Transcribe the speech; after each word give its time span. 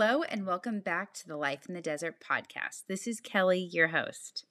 Hello, 0.00 0.22
and 0.22 0.46
welcome 0.46 0.78
back 0.78 1.12
to 1.12 1.26
the 1.26 1.36
Life 1.36 1.66
in 1.66 1.74
the 1.74 1.80
Desert 1.80 2.20
podcast. 2.20 2.84
This 2.86 3.08
is 3.08 3.18
Kelly, 3.18 3.58
your 3.58 3.88
host. 3.88 4.44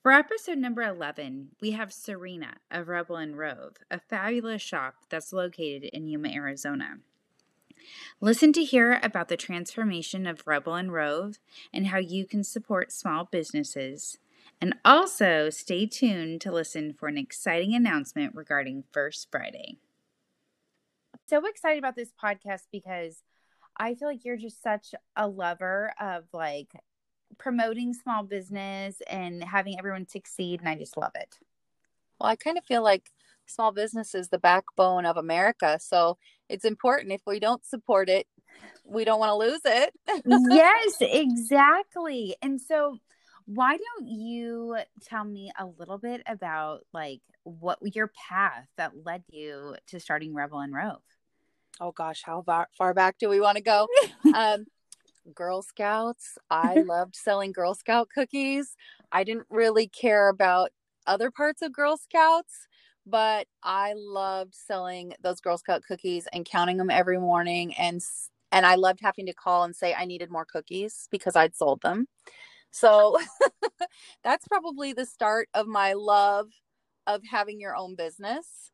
For 0.00 0.12
episode 0.12 0.58
number 0.58 0.80
11, 0.80 1.56
we 1.60 1.72
have 1.72 1.92
Serena 1.92 2.58
of 2.70 2.86
Rebel 2.86 3.16
and 3.16 3.36
Rove, 3.36 3.78
a 3.90 3.98
fabulous 3.98 4.62
shop 4.62 4.94
that's 5.10 5.32
located 5.32 5.90
in 5.92 6.06
Yuma, 6.06 6.28
Arizona. 6.28 6.98
Listen 8.20 8.52
to 8.52 8.62
hear 8.62 9.00
about 9.02 9.26
the 9.26 9.36
transformation 9.36 10.24
of 10.24 10.46
Rebel 10.46 10.76
and 10.76 10.92
Rove 10.92 11.40
and 11.72 11.88
how 11.88 11.98
you 11.98 12.24
can 12.24 12.44
support 12.44 12.92
small 12.92 13.24
businesses. 13.24 14.18
And 14.60 14.76
also 14.84 15.50
stay 15.50 15.84
tuned 15.84 16.40
to 16.42 16.52
listen 16.52 16.94
for 16.94 17.08
an 17.08 17.18
exciting 17.18 17.74
announcement 17.74 18.36
regarding 18.36 18.84
First 18.92 19.26
Friday. 19.32 19.78
So 21.26 21.44
excited 21.44 21.80
about 21.80 21.96
this 21.96 22.12
podcast 22.12 22.68
because 22.70 23.24
I 23.76 23.94
feel 23.94 24.08
like 24.08 24.24
you're 24.24 24.36
just 24.36 24.62
such 24.62 24.94
a 25.16 25.26
lover 25.28 25.92
of 26.00 26.24
like 26.32 26.68
promoting 27.38 27.92
small 27.94 28.22
business 28.22 28.96
and 29.08 29.42
having 29.42 29.78
everyone 29.78 30.06
succeed 30.06 30.60
and 30.60 30.68
I 30.68 30.76
just 30.76 30.96
love 30.96 31.12
it. 31.14 31.38
Well, 32.20 32.30
I 32.30 32.36
kind 32.36 32.58
of 32.58 32.64
feel 32.64 32.82
like 32.82 33.10
small 33.46 33.72
business 33.72 34.14
is 34.14 34.28
the 34.28 34.38
backbone 34.38 35.04
of 35.04 35.16
America. 35.16 35.78
So 35.80 36.18
it's 36.48 36.64
important. 36.64 37.12
If 37.12 37.22
we 37.26 37.40
don't 37.40 37.64
support 37.64 38.08
it, 38.08 38.26
we 38.84 39.04
don't 39.04 39.18
want 39.18 39.30
to 39.30 39.36
lose 39.36 39.60
it. 39.64 39.92
yes, 40.50 40.96
exactly. 41.00 42.36
And 42.42 42.60
so, 42.60 42.98
why 43.46 43.76
don't 43.76 44.06
you 44.06 44.78
tell 45.04 45.24
me 45.24 45.52
a 45.58 45.66
little 45.66 45.98
bit 45.98 46.22
about 46.26 46.80
like 46.94 47.20
what 47.42 47.78
your 47.94 48.10
path 48.28 48.66
that 48.78 48.92
led 49.04 49.22
you 49.28 49.76
to 49.88 50.00
starting 50.00 50.32
Rebel 50.32 50.60
and 50.60 50.72
Rove? 50.74 51.02
Oh 51.80 51.92
gosh, 51.92 52.22
how 52.24 52.42
far, 52.42 52.68
far 52.76 52.94
back 52.94 53.18
do 53.18 53.28
we 53.28 53.40
want 53.40 53.56
to 53.56 53.62
go? 53.62 53.88
um, 54.34 54.66
Girl 55.34 55.62
Scouts. 55.62 56.38
I 56.50 56.76
loved 56.86 57.16
selling 57.16 57.52
Girl 57.52 57.74
Scout 57.74 58.08
cookies. 58.14 58.76
I 59.12 59.24
didn't 59.24 59.46
really 59.50 59.88
care 59.88 60.28
about 60.28 60.70
other 61.06 61.30
parts 61.30 61.62
of 61.62 61.72
Girl 61.72 61.96
Scouts 61.96 62.66
but 63.06 63.46
I 63.62 63.94
loved 63.96 64.54
selling 64.54 65.12
those 65.22 65.40
Girl 65.40 65.58
Scout 65.58 65.82
cookies 65.86 66.26
and 66.32 66.44
counting 66.44 66.76
them 66.76 66.90
every 66.90 67.18
morning 67.18 67.74
and 67.74 68.02
and 68.52 68.64
I 68.64 68.76
loved 68.76 69.00
having 69.02 69.26
to 69.26 69.34
call 69.34 69.64
and 69.64 69.74
say 69.74 69.94
I 69.94 70.04
needed 70.04 70.30
more 70.30 70.44
cookies 70.44 71.08
because 71.10 71.34
I'd 71.34 71.56
sold 71.56 71.82
them. 71.82 72.06
So 72.70 73.18
that's 74.24 74.46
probably 74.46 74.92
the 74.92 75.06
start 75.06 75.48
of 75.54 75.66
my 75.66 75.94
love 75.94 76.46
of 77.06 77.22
having 77.28 77.58
your 77.60 77.74
own 77.74 77.96
business. 77.96 78.70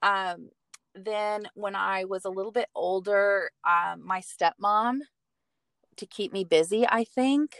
Um, 0.00 0.48
then 0.94 1.48
when 1.54 1.74
I 1.74 2.04
was 2.04 2.24
a 2.24 2.30
little 2.30 2.52
bit 2.52 2.68
older, 2.74 3.50
um, 3.64 4.04
my 4.04 4.20
stepmom, 4.20 5.00
to 5.96 6.06
keep 6.06 6.32
me 6.32 6.44
busy, 6.44 6.86
I 6.86 7.04
think, 7.04 7.56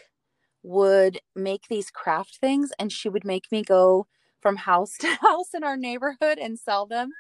would 0.63 1.21
make 1.35 1.69
these 1.69 1.91
craft 1.91 2.39
things 2.41 2.73
and 2.79 2.91
she 2.91 3.09
would 3.09 3.25
make 3.25 3.51
me 3.53 3.63
go 3.63 4.07
from 4.41 4.57
house 4.57 4.97
to 5.01 5.09
house 5.09 5.55
in 5.55 5.65
our 5.65 5.77
neighborhood 5.77 6.39
and 6.39 6.59
sell 6.59 6.87
them. 6.87 7.11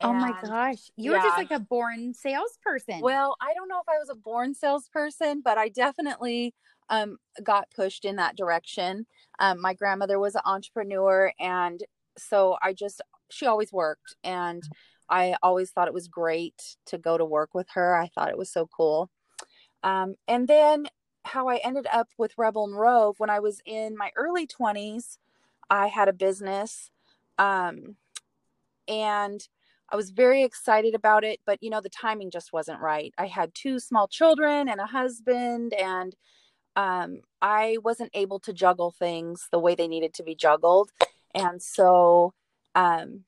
And, 0.00 0.10
oh 0.10 0.14
my 0.14 0.32
gosh. 0.42 0.90
You 0.96 1.12
yeah. 1.12 1.18
were 1.18 1.24
just 1.24 1.38
like 1.38 1.50
a 1.50 1.60
born 1.60 2.14
salesperson. 2.14 3.00
Well, 3.00 3.36
I 3.40 3.52
don't 3.54 3.68
know 3.68 3.80
if 3.80 3.88
I 3.88 3.98
was 3.98 4.08
a 4.10 4.14
born 4.14 4.54
salesperson, 4.54 5.42
but 5.44 5.58
I 5.58 5.68
definitely 5.68 6.54
um, 6.88 7.18
got 7.42 7.70
pushed 7.70 8.06
in 8.06 8.16
that 8.16 8.36
direction. 8.36 9.06
Um, 9.38 9.60
my 9.60 9.74
grandmother 9.74 10.18
was 10.18 10.34
an 10.34 10.42
entrepreneur. 10.46 11.32
And 11.38 11.82
so 12.16 12.56
I 12.62 12.72
just, 12.72 13.02
she 13.30 13.46
always 13.46 13.72
worked. 13.72 14.16
And 14.24 14.62
I 15.10 15.36
always 15.42 15.70
thought 15.70 15.88
it 15.88 15.94
was 15.94 16.08
great 16.08 16.76
to 16.86 16.98
go 16.98 17.18
to 17.18 17.24
work 17.24 17.54
with 17.54 17.68
her. 17.74 17.96
I 17.96 18.08
thought 18.08 18.30
it 18.30 18.38
was 18.38 18.52
so 18.52 18.66
cool. 18.66 19.10
Um, 19.82 20.14
and 20.28 20.46
then 20.46 20.86
how 21.24 21.48
I 21.48 21.56
ended 21.56 21.86
up 21.92 22.08
with 22.16 22.38
Rebel 22.38 22.64
and 22.64 22.76
Rove 22.76 23.16
when 23.18 23.30
I 23.30 23.40
was 23.40 23.60
in 23.66 23.96
my 23.96 24.10
early 24.16 24.46
20s 24.46 25.18
I 25.70 25.86
had 25.86 26.08
a 26.08 26.12
business. 26.12 26.90
Um, 27.38 27.96
and 28.88 29.46
I 29.88 29.96
was 29.96 30.10
very 30.10 30.42
excited 30.42 30.94
about 30.94 31.24
it, 31.24 31.40
but 31.46 31.62
you 31.62 31.70
know, 31.70 31.80
the 31.80 31.88
timing 31.88 32.30
just 32.30 32.52
wasn't 32.52 32.80
right. 32.80 33.14
I 33.16 33.26
had 33.26 33.54
two 33.54 33.78
small 33.78 34.08
children 34.08 34.68
and 34.68 34.80
a 34.80 34.86
husband, 34.86 35.72
and 35.74 36.14
um, 36.76 37.20
I 37.40 37.78
wasn't 37.82 38.10
able 38.14 38.40
to 38.40 38.52
juggle 38.52 38.90
things 38.90 39.48
the 39.50 39.58
way 39.58 39.74
they 39.74 39.88
needed 39.88 40.14
to 40.14 40.22
be 40.22 40.34
juggled. 40.34 40.90
And 41.34 41.62
so, 41.62 42.34
um, 42.74 43.24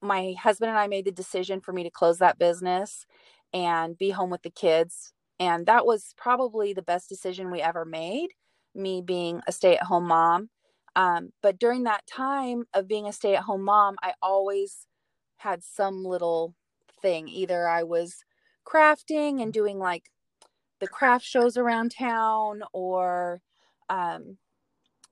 my 0.00 0.34
husband 0.40 0.70
and 0.70 0.78
I 0.78 0.86
made 0.86 1.04
the 1.04 1.12
decision 1.12 1.60
for 1.60 1.72
me 1.72 1.82
to 1.84 1.90
close 1.90 2.18
that 2.18 2.38
business 2.38 3.06
and 3.52 3.98
be 3.98 4.10
home 4.10 4.30
with 4.30 4.42
the 4.42 4.50
kids. 4.50 5.12
And 5.40 5.66
that 5.66 5.86
was 5.86 6.14
probably 6.16 6.72
the 6.72 6.82
best 6.82 7.08
decision 7.08 7.50
we 7.50 7.60
ever 7.60 7.84
made, 7.84 8.28
me 8.74 9.00
being 9.00 9.40
a 9.46 9.52
stay 9.52 9.76
at 9.76 9.84
home 9.84 10.08
mom. 10.08 10.50
Um, 10.96 11.30
but 11.42 11.58
during 11.58 11.84
that 11.84 12.06
time 12.06 12.64
of 12.74 12.88
being 12.88 13.06
a 13.06 13.12
stay 13.12 13.36
at 13.36 13.44
home 13.44 13.62
mom, 13.62 13.96
I 14.02 14.14
always 14.20 14.86
had 15.38 15.62
some 15.62 16.04
little 16.04 16.54
thing. 17.00 17.28
Either 17.28 17.68
I 17.68 17.84
was 17.84 18.24
crafting 18.66 19.40
and 19.42 19.52
doing 19.52 19.78
like 19.78 20.10
the 20.80 20.88
craft 20.88 21.24
shows 21.24 21.56
around 21.56 21.92
town 21.96 22.62
or 22.72 23.40
um, 23.88 24.38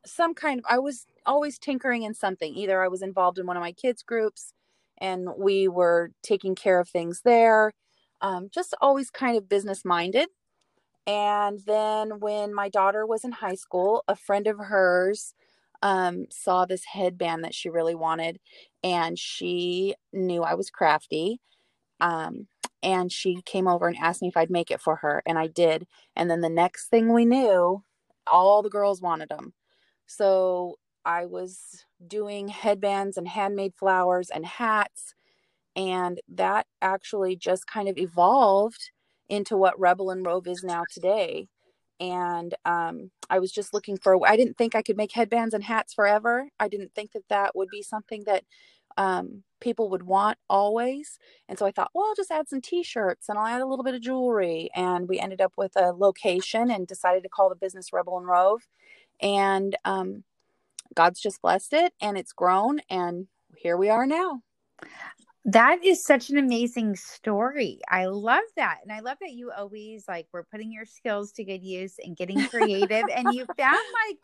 some 0.05 0.35
kind 0.35 0.61
of, 0.61 0.67
I 0.69 0.79
was 0.79 1.07
always 1.25 1.59
tinkering 1.59 2.03
in 2.03 2.15
something. 2.15 2.55
Either 2.55 2.83
I 2.83 2.89
was 2.89 3.03
involved 3.03 3.39
in 3.39 3.47
one 3.47 3.57
of 3.57 3.63
my 3.63 3.73
kids' 3.73 4.03
groups 4.03 4.53
and 4.99 5.29
we 5.39 5.69
were 5.69 6.11
taking 6.23 6.55
care 6.55 6.81
of 6.81 6.89
things 6.89 7.23
there. 7.25 7.73
Um, 8.21 8.49
just 8.53 8.75
always 8.81 9.11
kind 9.11 9.37
of 9.37 9.49
business 9.49 9.85
minded. 9.85 10.29
And 11.07 11.61
then 11.67 12.21
when 12.21 12.55
my 12.55 12.69
daughter 12.69 13.07
was 13.07 13.25
in 13.25 13.33
high 13.33 13.55
school, 13.55 14.03
a 14.09 14.17
friend 14.17 14.47
of 14.47 14.59
hers 14.59 15.35
um, 15.83 16.27
saw 16.31 16.65
this 16.65 16.85
headband 16.85 17.45
that 17.45 17.55
she 17.55 17.69
really 17.69 17.95
wanted, 17.95 18.41
and 18.83 19.19
she 19.19 19.95
knew 20.13 20.43
I 20.43 20.55
was 20.55 20.71
crafty. 20.71 21.41
Um, 22.01 22.49
and 22.83 23.11
she 23.11 23.41
came 23.43 23.69
over 23.69 23.89
and 23.89 23.97
asked 23.97 24.23
me 24.23 24.29
if 24.29 24.37
I'd 24.37 24.51
make 24.51 24.71
it 24.71 24.81
for 24.81 24.97
her, 24.97 25.23
and 25.27 25.39
I 25.39 25.47
did. 25.47 25.87
And 26.15 26.31
then 26.31 26.41
the 26.41 26.49
next 26.49 26.89
thing 26.89 27.13
we 27.13 27.25
knew, 27.25 27.83
all 28.27 28.63
the 28.63 28.71
girls 28.71 29.01
wanted 29.01 29.29
them. 29.29 29.55
So 30.07 30.77
I 31.05 31.27
was 31.27 31.85
doing 32.05 32.49
headbands 32.49 33.17
and 33.17 33.29
handmade 33.29 33.75
flowers 33.75 34.31
and 34.31 34.45
hats. 34.47 35.15
And 35.75 36.21
that 36.29 36.67
actually 36.81 37.37
just 37.37 37.67
kind 37.67 37.89
of 37.89 37.99
evolved 37.99 38.91
into 39.29 39.57
what 39.57 39.79
Rebel 39.79 40.11
and 40.11 40.25
Rove 40.25 40.47
is 40.47 40.63
now 40.65 40.85
today 40.91 41.49
and 42.01 42.55
um, 42.65 43.11
I 43.31 43.39
was 43.39 43.53
just 43.53 43.73
looking 43.73 43.97
for. 43.97 44.19
I 44.27 44.37
didn't 44.37 44.57
think 44.57 44.75
I 44.75 44.83
could 44.83 44.97
make 44.97 45.13
headbands 45.13 45.55
and 45.55 45.65
hats 45.65 45.95
forever. 45.95 46.49
I 46.61 46.69
didn't 46.69 46.95
think 46.95 47.13
that 47.13 47.29
that 47.29 47.57
would 47.57 47.69
be 47.71 47.83
something 47.83 48.25
that 48.27 48.45
um, 48.99 49.43
people 49.61 49.91
would 49.91 50.03
want 50.03 50.39
always. 50.49 51.19
And 51.49 51.59
so 51.59 51.67
I 51.67 51.71
thought, 51.71 51.91
well, 51.95 52.07
I'll 52.07 52.15
just 52.15 52.31
add 52.31 52.49
some 52.49 52.61
T-shirts 52.61 53.29
and 53.29 53.39
I'll 53.39 53.47
add 53.47 53.61
a 53.61 53.67
little 53.67 53.85
bit 53.85 53.95
of 53.95 54.03
jewelry. 54.03 54.71
And 54.75 55.09
we 55.09 55.19
ended 55.19 55.41
up 55.41 55.53
with 55.57 55.73
a 55.77 55.93
location 55.93 56.71
and 56.71 56.87
decided 56.87 57.23
to 57.23 57.29
call 57.29 57.49
the 57.49 57.57
business 57.57 57.93
Rebel 57.93 58.19
and 58.19 58.27
Rove. 58.27 58.67
And 59.21 59.77
um, 59.85 60.25
God's 60.95 61.21
just 61.21 61.43
blessed 61.43 61.73
it, 61.73 61.93
and 62.01 62.17
it's 62.17 62.33
grown, 62.33 62.81
and 62.91 63.27
here 63.57 63.77
we 63.77 63.89
are 63.89 64.07
now. 64.07 64.43
That 65.47 65.85
is 65.85 66.05
such 66.05 66.31
an 66.31 66.39
amazing 66.39 66.97
story. 66.97 67.79
I 67.89 68.07
love 68.07 68.43
that. 68.57 68.79
And 68.83 68.91
I 68.91 68.99
love 68.99 69.19
that 69.21 69.31
you 69.31 69.53
always 69.53 70.05
like 70.09 70.27
were 70.33 70.45
putting 70.51 70.73
your 70.73 70.85
skills 70.85 71.31
to 71.33 71.45
good 71.45 71.63
use 71.63 71.95
and 72.05 72.17
getting 72.17 72.49
creative 72.49 73.05
and 73.15 73.33
you 73.33 73.47
found 73.57 73.79
like 74.09 74.19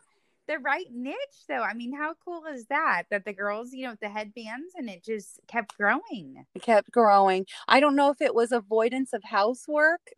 the 0.49 0.59
right 0.59 0.87
niche 0.91 1.15
though. 1.47 1.61
I 1.61 1.75
mean, 1.75 1.95
how 1.95 2.15
cool 2.25 2.43
is 2.53 2.65
that? 2.65 3.03
That 3.09 3.23
the 3.23 3.31
girls, 3.31 3.71
you 3.71 3.87
know, 3.87 3.95
the 4.01 4.09
headbands 4.09 4.73
and 4.75 4.89
it 4.89 5.01
just 5.01 5.39
kept 5.47 5.77
growing. 5.77 6.43
It 6.55 6.61
kept 6.61 6.91
growing. 6.91 7.45
I 7.69 7.79
don't 7.79 7.95
know 7.95 8.09
if 8.09 8.19
it 8.19 8.35
was 8.35 8.51
avoidance 8.51 9.13
of 9.13 9.23
housework. 9.23 10.01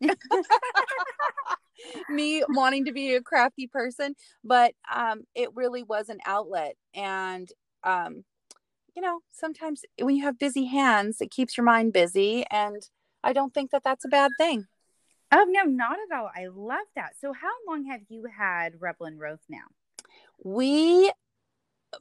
me 2.08 2.42
wanting 2.48 2.84
to 2.86 2.92
be 2.92 3.14
a 3.14 3.22
crafty 3.22 3.66
person, 3.66 4.14
but 4.44 4.74
um 4.92 5.24
it 5.34 5.50
really 5.54 5.82
was 5.82 6.08
an 6.08 6.18
outlet 6.26 6.76
and 6.94 7.50
um 7.84 8.24
you 8.96 9.02
know, 9.02 9.20
sometimes 9.30 9.82
when 10.00 10.16
you 10.16 10.24
have 10.24 10.38
busy 10.38 10.64
hands, 10.64 11.20
it 11.20 11.30
keeps 11.30 11.56
your 11.56 11.64
mind 11.64 11.92
busy. 11.92 12.44
And 12.50 12.82
I 13.22 13.34
don't 13.34 13.52
think 13.52 13.70
that 13.70 13.84
that's 13.84 14.06
a 14.06 14.08
bad 14.08 14.32
thing. 14.38 14.66
Oh, 15.30 15.44
no, 15.48 15.64
not 15.64 15.98
at 16.10 16.18
all. 16.18 16.30
I 16.34 16.46
love 16.46 16.86
that. 16.94 17.12
So, 17.20 17.32
how 17.32 17.52
long 17.68 17.84
have 17.86 18.00
you 18.08 18.24
had 18.26 18.80
Rebel 18.80 19.06
and 19.06 19.20
Rove 19.20 19.40
now? 19.48 19.64
We 20.42 21.12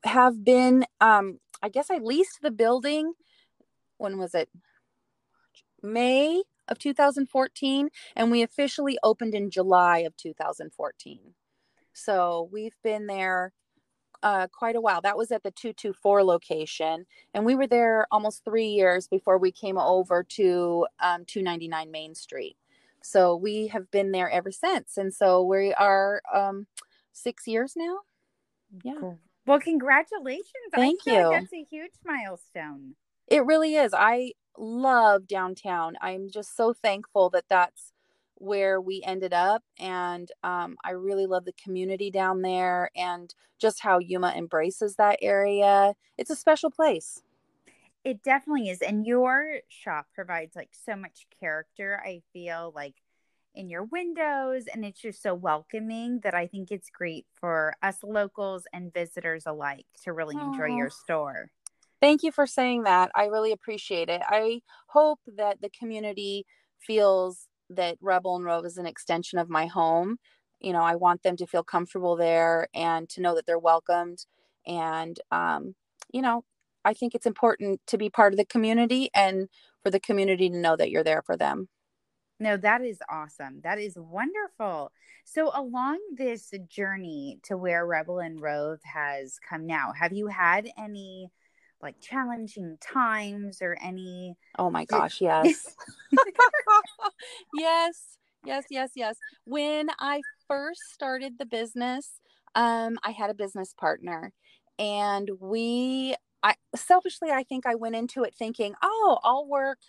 have 0.04 0.44
been, 0.44 0.86
um, 1.02 1.40
I 1.62 1.70
guess 1.70 1.90
I 1.90 1.98
leased 1.98 2.40
the 2.42 2.52
building. 2.52 3.14
When 3.98 4.18
was 4.18 4.34
it? 4.34 4.50
May 5.82 6.44
of 6.68 6.80
2014. 6.80 7.90
And 8.16 8.32
we 8.32 8.42
officially 8.42 8.98
opened 9.04 9.36
in 9.36 9.50
July 9.50 10.00
of 10.00 10.16
2014. 10.18 11.20
So, 11.94 12.50
we've 12.52 12.76
been 12.84 13.08
there 13.08 13.54
uh, 14.24 14.48
quite 14.48 14.76
a 14.76 14.82
while. 14.82 15.02
That 15.02 15.18
was 15.18 15.32
at 15.32 15.44
the 15.44 15.52
224 15.52 16.24
location. 16.24 17.06
And 17.34 17.46
we 17.46 17.56
were 17.56 17.68
there 17.68 18.08
almost 18.12 18.44
three 18.44 18.68
years 18.68 19.08
before 19.08 19.38
we 19.38 19.52
came 19.52 19.78
over 19.78 20.24
to 20.24 20.88
um, 21.00 21.26
299 21.26 21.92
Main 21.92 22.16
Street. 22.16 22.58
So 23.04 23.36
we 23.36 23.68
have 23.68 23.92
been 23.92 24.12
there 24.12 24.30
ever 24.30 24.52
since. 24.52 24.98
And 24.98 25.14
so 25.14 25.44
we 25.44 25.74
are 25.76 26.22
um, 26.34 26.66
six 27.14 27.46
years 27.48 27.74
now. 27.78 28.00
Yeah. 28.84 29.12
Well, 29.46 29.60
congratulations. 29.60 30.46
Thank 30.74 31.02
you. 31.06 31.14
Like 31.14 31.42
that's 31.42 31.54
a 31.54 31.66
huge 31.70 31.92
milestone. 32.04 32.96
It 33.28 33.46
really 33.46 33.76
is. 33.76 33.94
I 33.94 34.34
love 34.58 35.28
downtown. 35.28 35.96
I'm 36.02 36.30
just 36.30 36.56
so 36.56 36.74
thankful 36.74 37.30
that 37.32 37.46
that's 37.50 37.94
where 38.36 38.82
we 38.82 39.02
ended 39.06 39.34
up. 39.34 39.64
And 39.80 40.30
um, 40.44 40.78
I 40.84 40.92
really 40.92 41.26
love 41.26 41.46
the 41.46 41.54
community 41.54 42.12
down 42.12 42.42
there 42.42 42.90
and 42.96 43.34
just 43.60 43.82
how 43.82 44.00
Yuma 44.00 44.34
embraces 44.36 44.96
that 44.96 45.20
area. 45.22 45.94
It's 46.18 46.30
a 46.30 46.36
special 46.36 46.70
place. 46.70 47.24
It 48.04 48.22
definitely 48.22 48.70
is. 48.70 48.82
And 48.82 49.06
your 49.06 49.60
shop 49.68 50.08
provides 50.14 50.56
like 50.56 50.70
so 50.86 50.96
much 50.96 51.28
character. 51.40 52.02
I 52.06 52.22
feel 52.34 52.72
like 52.76 52.96
in 53.56 53.70
your 53.70 53.84
windows 53.84 54.66
and 54.74 54.84
it's 54.86 55.00
just 55.00 55.24
so 55.24 55.34
welcoming 55.34 56.20
that 56.24 56.34
I 56.34 56.46
think 56.46 56.72
it's 56.72 56.90
great 56.90 57.26
for 57.34 57.74
us 57.82 57.98
locals 58.04 58.64
and 58.74 58.94
visitors 58.94 59.46
alike 59.46 59.86
to 60.04 60.12
really 60.12 60.36
Aww. 60.36 60.48
enjoy 60.48 60.76
your 60.78 60.90
store. 60.90 61.52
Thank 62.06 62.22
you 62.22 62.32
for 62.32 62.46
saying 62.46 62.84
that. 62.84 63.10
I 63.16 63.26
really 63.26 63.52
appreciate 63.52 64.10
it. 64.10 64.22
I 64.30 64.62
hope 64.90 65.22
that 65.38 65.60
the 65.60 65.72
community 65.72 66.46
feels 66.78 67.48
that 67.72 67.98
Rebel 68.00 68.36
and 68.36 68.46
Rove 68.46 68.64
is 68.64 68.78
an 68.78 68.86
extension 68.86 69.40
of 69.40 69.50
my 69.50 69.66
home. 69.66 70.18
You 70.60 70.72
know, 70.72 70.84
I 70.84 70.98
want 70.98 71.24
them 71.24 71.36
to 71.38 71.48
feel 71.48 71.64
comfortable 71.64 72.16
there 72.16 72.68
and 72.76 73.10
to 73.10 73.22
know 73.22 73.34
that 73.34 73.48
they're 73.48 73.58
welcomed. 73.58 74.28
And, 74.68 75.20
um, 75.32 75.74
you 76.14 76.22
know, 76.22 76.44
I 76.86 76.94
think 76.94 77.16
it's 77.16 77.26
important 77.26 77.82
to 77.88 77.98
be 77.98 78.12
part 78.12 78.34
of 78.34 78.38
the 78.38 78.46
community 78.46 79.10
and 79.16 79.50
for 79.82 79.90
the 79.90 80.00
community 80.00 80.48
to 80.52 80.56
know 80.56 80.76
that 80.76 80.92
you're 80.92 81.04
there 81.04 81.24
for 81.24 81.36
them. 81.36 81.70
No, 82.40 82.56
that 82.56 82.84
is 82.84 83.00
awesome. 83.10 83.62
That 83.64 83.80
is 83.80 83.98
wonderful. 83.98 84.92
So, 85.24 85.50
along 85.56 85.98
this 86.16 86.54
journey 86.68 87.40
to 87.46 87.58
where 87.58 87.84
Rebel 87.84 88.20
and 88.20 88.40
Rove 88.40 88.82
has 88.84 89.40
come 89.40 89.66
now, 89.66 89.92
have 90.00 90.14
you 90.14 90.28
had 90.28 90.70
any 90.78 91.32
like 91.82 92.00
challenging 92.02 92.78
times 92.82 93.62
or 93.62 93.78
any 93.82 94.36
oh 94.58 94.70
my 94.70 94.86
gosh 94.86 95.22
yes. 95.22 95.76
Yes 97.54 98.18
yes 98.46 98.66
yes 98.70 98.92
yes. 98.96 99.18
When 99.46 99.90
i 100.00 100.22
first 100.48 100.82
started 100.94 101.34
the 101.40 101.46
business 101.46 102.20
um 102.54 102.98
i 103.04 103.12
had 103.12 103.30
a 103.30 103.34
business 103.34 103.74
partner 103.74 104.32
and 104.78 105.30
we 105.40 106.16
i 106.44 106.54
selfishly 106.76 107.32
i 107.32 107.44
think 107.44 107.66
i 107.66 107.76
went 107.76 107.96
into 107.96 108.24
it 108.24 108.34
thinking 108.36 108.74
oh 108.82 109.18
i'll 109.24 109.48
work 109.48 109.80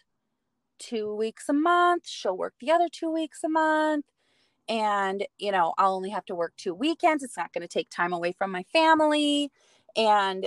two 0.79 1.15
weeks 1.15 1.49
a 1.49 1.53
month 1.53 2.07
she'll 2.07 2.37
work 2.37 2.55
the 2.61 2.71
other 2.71 2.89
two 2.91 3.11
weeks 3.13 3.41
a 3.45 3.49
month 3.49 4.05
and 4.69 5.27
you 5.39 5.53
know 5.53 5.75
i'll 5.79 5.95
only 5.95 6.11
have 6.11 6.25
to 6.25 6.35
work 6.35 6.53
two 6.57 6.75
weekends 6.75 7.23
it's 7.23 7.37
not 7.37 7.53
going 7.53 7.63
to 7.63 7.69
take 7.69 7.89
time 7.91 8.13
away 8.13 8.33
from 8.33 8.51
my 8.51 8.63
family 8.73 9.51
and 9.97 10.47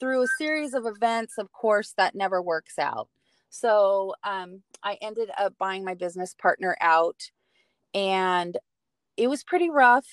through 0.00 0.22
a 0.22 0.28
series 0.38 0.74
of 0.74 0.86
events, 0.86 1.38
of 1.38 1.52
course, 1.52 1.92
that 1.96 2.14
never 2.14 2.42
works 2.42 2.78
out. 2.78 3.08
So 3.50 4.14
um, 4.24 4.62
I 4.82 4.96
ended 5.02 5.30
up 5.38 5.54
buying 5.58 5.84
my 5.84 5.94
business 5.94 6.34
partner 6.34 6.76
out, 6.80 7.30
and 7.94 8.56
it 9.16 9.28
was 9.28 9.44
pretty 9.44 9.68
rough 9.68 10.06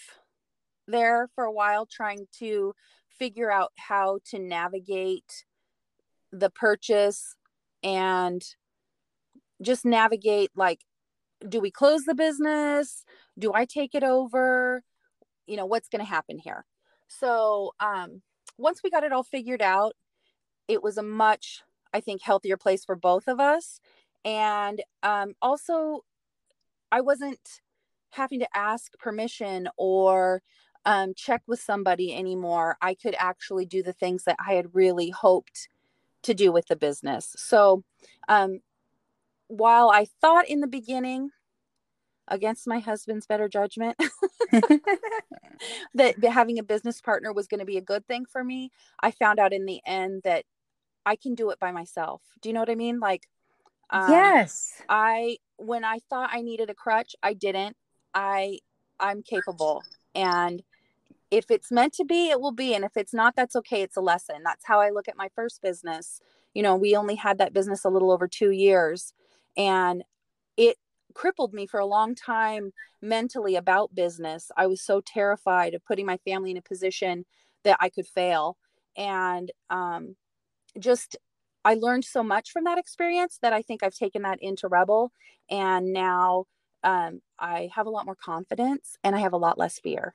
there 0.88 1.30
for 1.36 1.46
a 1.46 1.52
while 1.52 1.86
trying 1.86 2.28
to 2.40 2.74
figure 3.10 3.52
out 3.52 3.72
how 3.78 4.20
to 4.32 4.40
navigate 4.40 5.46
the 6.32 6.50
purchase 6.50 7.36
and 7.84 8.44
just 9.62 9.86
navigate 9.86 10.52
like 10.56 10.82
do 11.48 11.60
we 11.60 11.70
close 11.70 12.04
the 12.04 12.16
business? 12.16 13.06
Do 13.38 13.54
i 13.54 13.66
take 13.66 13.94
it 13.94 14.04
over? 14.04 14.84
You 15.46 15.58
know 15.58 15.66
what's 15.66 15.88
going 15.88 16.04
to 16.04 16.10
happen 16.10 16.40
here? 16.40 16.66
So 17.08 17.74
um 17.80 18.22
once 18.58 18.82
we 18.84 18.90
got 18.90 19.04
it 19.04 19.12
all 19.12 19.24
figured 19.24 19.62
out, 19.62 19.96
it 20.68 20.84
was 20.84 20.98
a 20.98 21.04
much, 21.04 21.62
I 21.94 22.00
think, 22.00 22.22
healthier 22.22 22.58
place 22.58 22.84
for 22.84 22.96
both 22.96 23.28
of 23.28 23.40
us. 23.40 23.80
And 24.26 24.82
um, 25.04 25.34
also, 25.42 26.04
I 26.92 27.02
wasn't 27.02 27.62
having 28.12 28.40
to 28.40 28.58
ask 28.58 28.98
permission 29.00 29.70
or 29.78 30.42
um, 30.86 31.14
check 31.16 31.44
with 31.48 31.60
somebody 31.60 32.16
anymore. 32.16 32.78
I 32.82 32.94
could 32.94 33.16
actually 33.20 33.66
do 33.66 33.84
the 33.84 33.94
things 33.94 34.24
that 34.24 34.38
I 34.46 34.54
had 34.54 34.74
really 34.74 35.10
hoped 35.10 35.70
to 36.24 36.34
do 36.34 36.52
with 36.52 36.68
the 36.68 36.76
business. 36.76 37.36
So, 37.38 37.84
um, 38.28 38.60
while 39.48 39.90
I 39.90 40.06
thought 40.20 40.50
in 40.50 40.60
the 40.60 40.68
beginning 40.68 41.30
against 42.28 42.68
my 42.68 42.80
husband's 42.80 43.26
better 43.26 43.48
judgment. 43.48 43.98
That 45.96 46.24
having 46.24 46.60
a 46.60 46.64
business 46.64 47.02
partner 47.02 47.34
was 47.34 47.48
going 47.48 47.60
to 47.60 47.66
be 47.66 47.78
a 47.78 47.82
good 47.82 48.06
thing 48.08 48.26
for 48.26 48.44
me. 48.44 48.72
I 49.02 49.12
found 49.12 49.40
out 49.40 49.54
in 49.54 49.66
the 49.66 49.82
end 49.86 50.22
that 50.24 50.46
i 51.06 51.16
can 51.16 51.34
do 51.34 51.50
it 51.50 51.60
by 51.60 51.72
myself. 51.72 52.22
Do 52.42 52.50
you 52.50 52.54
know 52.54 52.60
what 52.60 52.70
i 52.70 52.76
mean? 52.76 53.00
Like 53.00 53.28
um, 53.90 54.12
yes. 54.12 54.74
I 54.88 55.38
when 55.56 55.84
i 55.84 55.98
thought 56.10 56.30
i 56.32 56.42
needed 56.42 56.70
a 56.70 56.76
crutch 56.76 57.16
i 57.24 57.34
didn't. 57.34 57.76
I 58.14 58.60
i'm 59.00 59.24
capable. 59.24 59.84
And 60.14 60.62
if 61.32 61.50
it's 61.50 61.72
meant 61.72 61.94
to 61.94 62.06
be 62.06 62.30
it 62.30 62.40
will 62.40 62.52
be. 62.52 62.76
And 62.76 62.86
if 62.86 62.96
it's 62.96 63.14
not 63.14 63.36
that's 63.36 63.56
okay. 63.56 63.82
It's 63.82 63.98
a 63.98 64.02
lesson. 64.02 64.44
That's 64.44 64.66
how 64.66 64.80
i 64.80 64.92
look 64.92 65.08
at 65.08 65.18
my 65.18 65.30
first 65.34 65.62
business. 65.64 66.20
You 66.54 66.62
know 66.62 66.76
we 66.76 66.96
only 66.96 67.16
had 67.16 67.40
that 67.40 67.54
business 67.54 67.84
a 67.84 67.90
little 67.90 68.12
over 68.12 68.28
two 68.28 68.52
years. 68.52 69.14
And 69.56 70.04
crippled 71.18 71.52
me 71.52 71.66
for 71.66 71.80
a 71.80 71.86
long 71.86 72.14
time 72.14 72.72
mentally 73.02 73.56
about 73.56 73.96
business. 73.96 74.52
I 74.56 74.68
was 74.68 74.84
so 74.84 75.02
terrified 75.02 75.74
of 75.74 75.84
putting 75.84 76.06
my 76.06 76.18
family 76.18 76.52
in 76.52 76.58
a 76.58 76.62
position 76.62 77.26
that 77.64 77.78
I 77.80 77.90
could 77.90 78.06
fail. 78.06 78.56
And 78.96 79.52
um, 79.72 80.16
just, 80.78 81.18
I 81.66 81.74
learned 81.74 82.06
so 82.06 82.22
much 82.22 82.52
from 82.52 82.66
that 82.66 82.78
experience 82.78 83.40
that 83.42 83.52
I 83.52 83.64
think 83.64 83.82
I've 83.82 83.96
taken 83.96 84.22
that 84.22 84.38
into 84.44 84.68
Rebel. 84.68 85.12
And 85.50 85.92
now 85.92 86.46
um, 86.84 87.22
I 87.40 87.70
have 87.74 87.88
a 87.88 87.90
lot 87.90 88.06
more 88.06 88.16
confidence 88.16 88.96
and 89.04 89.16
I 89.16 89.20
have 89.20 89.34
a 89.34 89.38
lot 89.38 89.58
less 89.58 89.80
fear. 89.80 90.14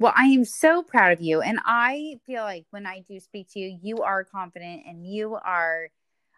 Well, 0.00 0.12
I 0.16 0.24
am 0.24 0.44
so 0.44 0.82
proud 0.82 1.12
of 1.12 1.20
you. 1.20 1.40
And 1.40 1.60
I 1.64 2.16
feel 2.26 2.42
like 2.42 2.66
when 2.70 2.84
I 2.84 3.04
do 3.08 3.20
speak 3.20 3.46
to 3.52 3.60
you, 3.60 3.78
you 3.80 4.02
are 4.02 4.24
confident 4.24 4.82
and 4.88 5.06
you 5.06 5.36
are, 5.36 5.88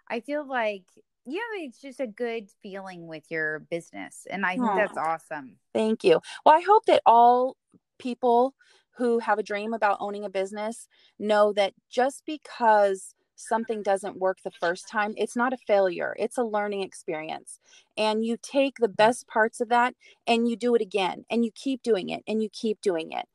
I 0.09 0.21
feel 0.21 0.47
like 0.47 0.85
yeah, 1.27 1.41
it's 1.57 1.81
just 1.81 2.01
a 2.01 2.07
good 2.07 2.49
feeling 2.63 3.07
with 3.07 3.25
your 3.31 3.61
business. 3.71 4.27
And 4.31 4.45
I 4.45 4.57
think 4.57 4.75
that's 4.77 4.99
awesome. 4.99 5.57
Thank 5.73 6.05
you. 6.05 6.21
Well, 6.45 6.55
I 6.55 6.61
hope 6.61 6.87
that 6.87 7.03
all 7.07 7.57
people 7.99 8.55
who 8.97 9.19
have 9.19 9.39
a 9.39 9.43
dream 9.43 9.73
about 9.73 9.99
owning 10.01 10.25
a 10.25 10.31
business 10.31 10.89
know 11.19 11.53
that 11.53 11.75
just 11.91 12.23
because 12.27 13.15
something 13.37 13.83
doesn't 13.83 14.19
work 14.19 14.39
the 14.43 14.51
first 14.51 14.89
time, 14.89 15.15
it's 15.17 15.37
not 15.37 15.53
a 15.53 15.59
failure, 15.67 16.15
it's 16.19 16.37
a 16.37 16.43
learning 16.43 16.83
experience. 16.83 17.61
And 17.97 18.25
you 18.25 18.37
take 18.41 18.77
the 18.79 18.89
best 18.89 19.27
parts 19.27 19.61
of 19.61 19.69
that 19.71 19.95
and 20.27 20.49
you 20.49 20.57
do 20.57 20.75
it 20.75 20.83
again, 20.83 21.25
and 21.31 21.45
you 21.45 21.51
keep 21.55 21.83
doing 21.83 22.11
it, 22.11 22.23
and 22.27 22.43
you 22.43 22.49
keep 22.51 22.81
doing 22.81 23.13
it. 23.13 23.27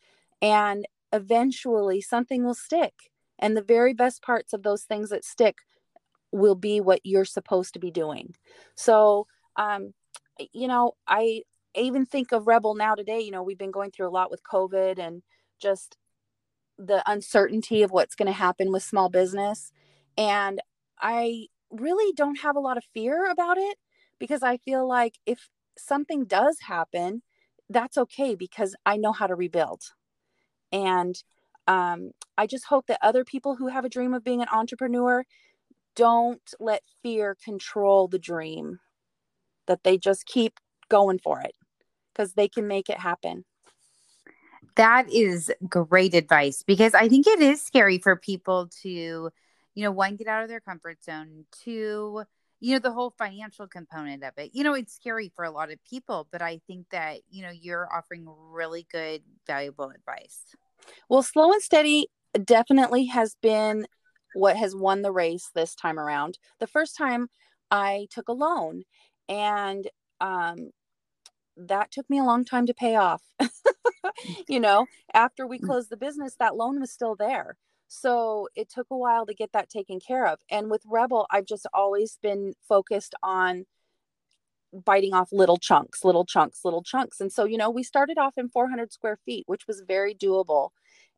And 0.41 0.85
eventually 1.11 2.01
something 2.01 2.43
will 2.43 2.53
stick. 2.53 2.93
And 3.39 3.57
the 3.57 3.63
very 3.63 3.93
best 3.93 4.21
parts 4.21 4.53
of 4.53 4.63
those 4.63 4.83
things 4.83 5.09
that 5.09 5.25
stick 5.25 5.57
will 6.35 6.55
be 6.55 6.81
what 6.81 7.01
you're 7.03 7.25
supposed 7.25 7.73
to 7.73 7.79
be 7.79 7.91
doing. 7.91 8.35
So, 8.75 9.27
um, 9.55 9.93
you 10.51 10.67
know, 10.67 10.93
I 11.07 11.43
even 11.75 12.05
think 12.05 12.31
of 12.31 12.47
Rebel 12.47 12.75
now 12.75 12.95
today. 12.95 13.21
You 13.21 13.31
know, 13.31 13.43
we've 13.43 13.57
been 13.57 13.71
going 13.71 13.91
through 13.91 14.09
a 14.09 14.11
lot 14.11 14.31
with 14.31 14.43
COVID 14.43 14.99
and 14.99 15.23
just 15.61 15.97
the 16.77 17.01
uncertainty 17.09 17.83
of 17.83 17.91
what's 17.91 18.15
going 18.15 18.27
to 18.27 18.33
happen 18.33 18.71
with 18.71 18.83
small 18.83 19.09
business. 19.09 19.71
And 20.17 20.61
I 20.99 21.47
really 21.71 22.13
don't 22.13 22.39
have 22.39 22.55
a 22.55 22.61
lot 22.61 22.77
of 22.77 22.83
fear 22.93 23.29
about 23.31 23.57
it 23.57 23.77
because 24.19 24.43
I 24.43 24.57
feel 24.57 24.87
like 24.87 25.15
if 25.25 25.49
something 25.77 26.25
does 26.25 26.57
happen, 26.61 27.21
that's 27.69 27.97
okay 27.97 28.35
because 28.35 28.75
I 28.85 28.97
know 28.97 29.11
how 29.13 29.27
to 29.27 29.35
rebuild. 29.35 29.83
And 30.71 31.15
um, 31.67 32.11
I 32.37 32.47
just 32.47 32.65
hope 32.65 32.87
that 32.87 32.99
other 33.01 33.23
people 33.23 33.55
who 33.55 33.67
have 33.67 33.85
a 33.85 33.89
dream 33.89 34.13
of 34.13 34.23
being 34.23 34.41
an 34.41 34.49
entrepreneur 34.51 35.23
don't 35.95 36.53
let 36.59 36.83
fear 37.01 37.35
control 37.43 38.07
the 38.07 38.19
dream, 38.19 38.79
that 39.67 39.83
they 39.83 39.97
just 39.97 40.25
keep 40.25 40.59
going 40.89 41.19
for 41.19 41.41
it 41.41 41.55
because 42.13 42.33
they 42.33 42.47
can 42.47 42.67
make 42.67 42.89
it 42.89 42.99
happen. 42.99 43.45
That 44.75 45.11
is 45.11 45.51
great 45.67 46.13
advice 46.13 46.63
because 46.63 46.93
I 46.93 47.07
think 47.07 47.27
it 47.27 47.39
is 47.39 47.61
scary 47.61 47.97
for 47.97 48.15
people 48.15 48.69
to, 48.81 48.89
you 48.89 49.31
know, 49.83 49.91
one, 49.91 50.15
get 50.17 50.27
out 50.27 50.43
of 50.43 50.49
their 50.49 50.59
comfort 50.59 51.03
zone, 51.03 51.45
two, 51.63 52.23
you 52.59 52.73
know, 52.73 52.79
the 52.79 52.91
whole 52.91 53.13
financial 53.17 53.67
component 53.67 54.23
of 54.23 54.33
it. 54.37 54.51
You 54.53 54.63
know, 54.63 54.73
it's 54.73 54.93
scary 54.93 55.31
for 55.35 55.45
a 55.45 55.51
lot 55.51 55.71
of 55.71 55.83
people, 55.89 56.27
but 56.31 56.41
I 56.41 56.59
think 56.67 56.87
that, 56.91 57.19
you 57.29 57.43
know, 57.43 57.51
you're 57.51 57.87
offering 57.93 58.25
really 58.27 58.85
good, 58.91 59.21
valuable 59.47 59.91
advice. 59.91 60.39
Well, 61.09 61.23
slow 61.23 61.51
and 61.51 61.61
steady 61.61 62.07
definitely 62.43 63.05
has 63.05 63.35
been 63.41 63.87
what 64.35 64.57
has 64.57 64.75
won 64.75 65.01
the 65.01 65.11
race 65.11 65.49
this 65.55 65.75
time 65.75 65.97
around. 65.97 66.37
The 66.59 66.67
first 66.67 66.97
time 66.97 67.27
I 67.71 68.07
took 68.11 68.27
a 68.27 68.33
loan 68.33 68.83
and 69.27 69.87
um, 70.21 70.71
that 71.57 71.91
took 71.91 72.09
me 72.09 72.19
a 72.19 72.23
long 72.23 72.45
time 72.45 72.65
to 72.67 72.73
pay 72.73 72.95
off. 72.95 73.23
you 74.47 74.59
know, 74.59 74.85
after 75.13 75.47
we 75.47 75.57
mm. 75.59 75.65
closed 75.65 75.89
the 75.89 75.97
business, 75.97 76.35
that 76.39 76.55
loan 76.55 76.79
was 76.79 76.91
still 76.91 77.15
there. 77.15 77.55
So 77.87 78.47
it 78.55 78.69
took 78.69 78.87
a 78.91 78.97
while 78.97 79.25
to 79.25 79.33
get 79.33 79.51
that 79.53 79.69
taken 79.69 79.99
care 79.99 80.27
of. 80.27 80.39
And 80.49 80.69
with 80.69 80.83
Rebel, 80.85 81.27
I've 81.31 81.45
just 81.45 81.67
always 81.73 82.17
been 82.21 82.53
focused 82.67 83.15
on 83.23 83.65
biting 84.73 85.13
off 85.13 85.31
little 85.31 85.57
chunks, 85.57 86.03
little 86.03 86.25
chunks, 86.25 86.65
little 86.65 86.83
chunks. 86.83 87.21
And 87.21 87.31
so, 87.31 87.45
you 87.45 87.57
know, 87.57 87.69
we 87.69 87.83
started 87.83 88.17
off 88.17 88.33
in 88.37 88.49
400 88.49 88.91
square 88.91 89.17
feet, 89.25 89.43
which 89.47 89.67
was 89.67 89.81
very 89.87 90.13
doable. 90.13 90.69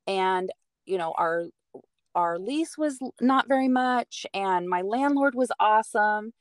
And, 0.05 0.51
you 0.85 0.97
know, 0.97 1.13
our 1.17 1.47
our 2.17 2.39
lease 2.39 2.79
was 2.79 2.97
not 3.21 3.47
very 3.47 3.67
much 3.67 4.25
and 4.33 4.67
my 4.67 4.81
landlord 4.81 5.35
was 5.35 5.51
awesome. 5.59 6.33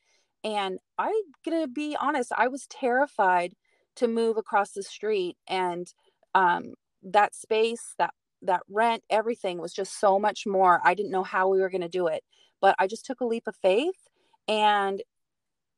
And 0.43 0.79
I'm 0.99 1.13
to 1.45 1.69
be 1.69 1.95
honest, 2.01 2.33
I 2.35 2.49
was 2.49 2.67
terrified 2.69 3.53
to 3.97 4.09
move 4.09 4.39
across 4.39 4.73
the 4.73 4.83
street 4.83 5.37
and 5.47 5.87
um, 6.35 6.75
that 7.03 7.35
space, 7.35 7.95
that 7.99 8.15
that 8.43 8.63
rent, 8.71 9.05
everything 9.11 9.59
was 9.59 9.75
just 9.75 10.01
so 10.01 10.19
much 10.19 10.47
more. 10.47 10.81
I 10.83 10.95
didn't 10.95 11.13
know 11.13 11.23
how 11.23 11.49
we 11.49 11.61
were 11.61 11.71
going 11.71 11.83
to 11.83 11.89
do 11.89 12.07
it, 12.07 12.25
but 12.61 12.75
I 12.79 12.87
just 12.87 13.05
took 13.05 13.21
a 13.21 13.27
leap 13.27 13.47
of 13.47 13.57
faith 13.57 14.09
and 14.49 15.03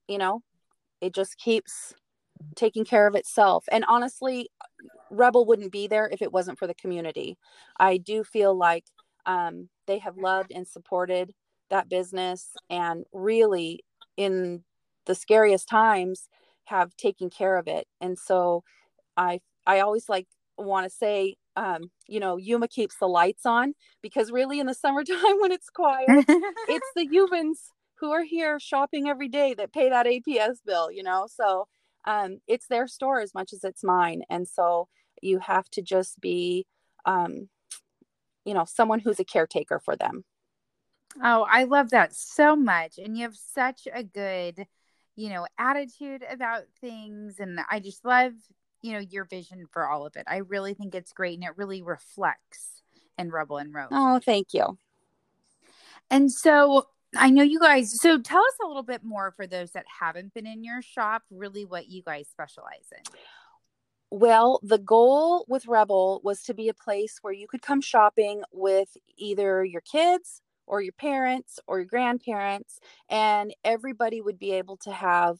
you 0.06 0.18
know, 0.18 0.42
it 1.00 1.12
just 1.12 1.36
keeps 1.38 1.92
taking 2.54 2.84
care 2.84 3.08
of 3.08 3.16
itself. 3.16 3.64
And 3.72 3.84
honestly, 3.88 4.48
Rebel 5.10 5.44
wouldn't 5.44 5.72
be 5.72 5.88
there 5.88 6.08
if 6.12 6.22
it 6.22 6.32
wasn't 6.32 6.58
for 6.58 6.68
the 6.68 6.74
community. 6.74 7.36
I 7.80 7.96
do 7.96 8.22
feel 8.22 8.56
like 8.56 8.84
um, 9.26 9.68
they 9.88 9.98
have 9.98 10.16
loved 10.16 10.52
and 10.52 10.68
supported 10.68 11.34
that 11.70 11.88
business 11.88 12.50
and 12.70 13.04
really 13.12 13.84
in 14.16 14.62
the 15.06 15.14
scariest 15.16 15.68
times 15.68 16.28
have 16.64 16.96
taken 16.96 17.30
care 17.30 17.56
of 17.56 17.66
it. 17.66 17.88
And 18.00 18.16
so 18.18 18.62
I 19.16 19.40
I 19.66 19.80
always 19.80 20.08
like 20.08 20.28
want 20.56 20.84
to 20.84 20.90
say 20.90 21.34
um, 21.58 21.90
you 22.06 22.20
know, 22.20 22.36
Yuma 22.36 22.68
keeps 22.68 22.98
the 22.98 23.08
lights 23.08 23.44
on 23.44 23.74
because 24.00 24.30
really 24.30 24.60
in 24.60 24.66
the 24.66 24.74
summertime 24.74 25.16
when 25.40 25.50
it's 25.50 25.68
quiet, 25.68 26.06
it's 26.68 26.90
the 26.94 27.08
Yumans 27.08 27.72
who 27.98 28.12
are 28.12 28.22
here 28.22 28.60
shopping 28.60 29.08
every 29.08 29.26
day 29.28 29.54
that 29.54 29.72
pay 29.72 29.88
that 29.88 30.06
APS 30.06 30.58
bill, 30.64 30.88
you 30.92 31.02
know? 31.02 31.26
So 31.28 31.66
um, 32.06 32.38
it's 32.46 32.68
their 32.68 32.86
store 32.86 33.20
as 33.20 33.34
much 33.34 33.52
as 33.52 33.64
it's 33.64 33.82
mine. 33.82 34.22
And 34.30 34.46
so 34.46 34.86
you 35.20 35.40
have 35.40 35.68
to 35.70 35.82
just 35.82 36.20
be, 36.20 36.64
um, 37.04 37.48
you 38.48 38.54
know, 38.54 38.64
someone 38.64 38.98
who's 38.98 39.20
a 39.20 39.24
caretaker 39.24 39.78
for 39.78 39.94
them. 39.94 40.24
Oh, 41.22 41.46
I 41.48 41.64
love 41.64 41.90
that 41.90 42.14
so 42.14 42.56
much. 42.56 42.98
And 42.98 43.16
you 43.16 43.24
have 43.24 43.36
such 43.36 43.86
a 43.92 44.02
good, 44.02 44.66
you 45.16 45.28
know, 45.28 45.46
attitude 45.58 46.24
about 46.28 46.62
things. 46.80 47.40
And 47.40 47.60
I 47.70 47.80
just 47.80 48.04
love 48.04 48.32
you 48.82 48.92
know 48.92 48.98
your 48.98 49.24
vision 49.24 49.66
for 49.72 49.88
all 49.88 50.06
of 50.06 50.14
it 50.16 50.24
i 50.28 50.36
really 50.36 50.72
think 50.72 50.94
it's 50.94 51.12
great 51.12 51.34
and 51.34 51.42
it 51.42 51.56
really 51.56 51.82
reflects 51.82 52.82
in 53.18 53.28
rebel 53.28 53.56
and 53.56 53.74
rove 53.74 53.88
oh 53.90 54.20
thank 54.24 54.54
you 54.54 54.78
and 56.10 56.30
so 56.30 56.86
i 57.16 57.28
know 57.28 57.42
you 57.42 57.58
guys 57.58 58.00
so 58.00 58.20
tell 58.20 58.38
us 58.40 58.54
a 58.62 58.66
little 58.68 58.84
bit 58.84 59.02
more 59.02 59.32
for 59.32 59.46
those 59.48 59.72
that 59.72 59.84
haven't 60.00 60.32
been 60.32 60.46
in 60.46 60.62
your 60.62 60.80
shop 60.80 61.22
really 61.30 61.64
what 61.64 61.88
you 61.88 62.02
guys 62.02 62.28
specialize 62.28 62.86
in 62.92 63.02
well, 64.10 64.60
the 64.62 64.78
goal 64.78 65.44
with 65.48 65.66
Rebel 65.66 66.20
was 66.24 66.42
to 66.44 66.54
be 66.54 66.68
a 66.68 66.74
place 66.74 67.18
where 67.22 67.32
you 67.32 67.46
could 67.46 67.62
come 67.62 67.80
shopping 67.80 68.42
with 68.52 68.96
either 69.18 69.64
your 69.64 69.82
kids 69.82 70.40
or 70.66 70.80
your 70.82 70.92
parents 70.94 71.58
or 71.66 71.78
your 71.80 71.86
grandparents, 71.86 72.80
and 73.10 73.54
everybody 73.64 74.20
would 74.20 74.38
be 74.38 74.52
able 74.52 74.76
to 74.78 74.92
have 74.92 75.38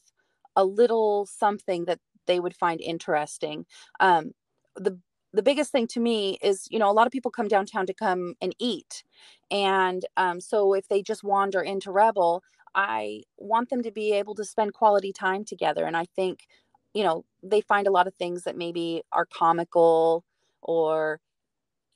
a 0.55 0.65
little 0.65 1.25
something 1.25 1.85
that 1.85 1.99
they 2.27 2.39
would 2.39 2.55
find 2.55 2.81
interesting. 2.81 3.65
Um, 3.99 4.31
the 4.75 4.99
the 5.33 5.43
biggest 5.43 5.71
thing 5.71 5.87
to 5.87 5.99
me 5.99 6.37
is 6.41 6.67
you 6.71 6.79
know 6.79 6.89
a 6.89 6.93
lot 6.93 7.05
of 7.07 7.11
people 7.13 7.31
come 7.31 7.47
downtown 7.47 7.85
to 7.85 7.93
come 7.93 8.33
and 8.41 8.55
eat 8.59 9.03
and 9.51 10.05
um, 10.17 10.39
so 10.41 10.73
if 10.73 10.87
they 10.87 11.01
just 11.03 11.23
wander 11.23 11.61
into 11.61 11.91
rebel 11.91 12.41
i 12.75 13.21
want 13.37 13.69
them 13.69 13.83
to 13.83 13.91
be 13.91 14.11
able 14.13 14.33
to 14.35 14.43
spend 14.45 14.73
quality 14.73 15.11
time 15.13 15.43
together 15.45 15.85
and 15.85 15.95
i 15.97 16.05
think 16.15 16.47
you 16.93 17.03
know 17.03 17.25
they 17.43 17.61
find 17.61 17.87
a 17.87 17.91
lot 17.91 18.07
of 18.07 18.15
things 18.15 18.43
that 18.43 18.57
maybe 18.57 19.03
are 19.11 19.25
comical 19.25 20.23
or 20.61 21.19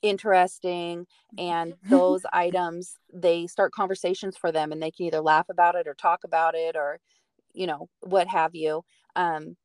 interesting 0.02 1.06
and 1.38 1.74
those 1.88 2.22
items 2.32 2.96
they 3.12 3.46
start 3.46 3.72
conversations 3.72 4.36
for 4.36 4.52
them 4.52 4.72
and 4.72 4.82
they 4.82 4.90
can 4.90 5.06
either 5.06 5.20
laugh 5.20 5.48
about 5.48 5.74
it 5.74 5.86
or 5.86 5.94
talk 5.94 6.24
about 6.24 6.54
it 6.54 6.76
or 6.76 6.98
you 7.52 7.66
know 7.66 7.88
what 8.00 8.28
have 8.28 8.54
you 8.54 8.82
um, 9.16 9.56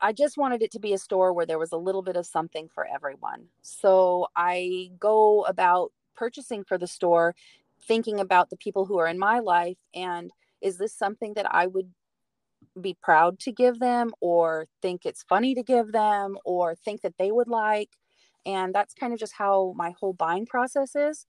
I 0.00 0.12
just 0.12 0.38
wanted 0.38 0.62
it 0.62 0.70
to 0.72 0.80
be 0.80 0.94
a 0.94 0.98
store 0.98 1.32
where 1.32 1.46
there 1.46 1.58
was 1.58 1.72
a 1.72 1.76
little 1.76 2.02
bit 2.02 2.16
of 2.16 2.26
something 2.26 2.68
for 2.74 2.86
everyone. 2.86 3.46
So 3.60 4.28
I 4.34 4.90
go 4.98 5.44
about 5.44 5.92
purchasing 6.16 6.64
for 6.64 6.78
the 6.78 6.86
store 6.86 7.34
thinking 7.82 8.18
about 8.18 8.50
the 8.50 8.56
people 8.56 8.86
who 8.86 8.98
are 8.98 9.06
in 9.06 9.18
my 9.18 9.38
life 9.40 9.78
and 9.94 10.30
is 10.60 10.78
this 10.78 10.92
something 10.92 11.34
that 11.34 11.46
I 11.54 11.66
would 11.66 11.90
be 12.80 12.96
proud 13.02 13.38
to 13.40 13.52
give 13.52 13.78
them 13.78 14.12
or 14.20 14.66
think 14.82 15.04
it's 15.04 15.22
funny 15.22 15.54
to 15.54 15.62
give 15.62 15.92
them 15.92 16.38
or 16.44 16.74
think 16.74 17.02
that 17.02 17.14
they 17.18 17.30
would 17.30 17.48
like. 17.48 17.90
And 18.46 18.74
that's 18.74 18.94
kind 18.94 19.12
of 19.12 19.18
just 19.18 19.34
how 19.34 19.74
my 19.76 19.94
whole 19.98 20.12
buying 20.12 20.46
process 20.46 20.96
is. 20.96 21.26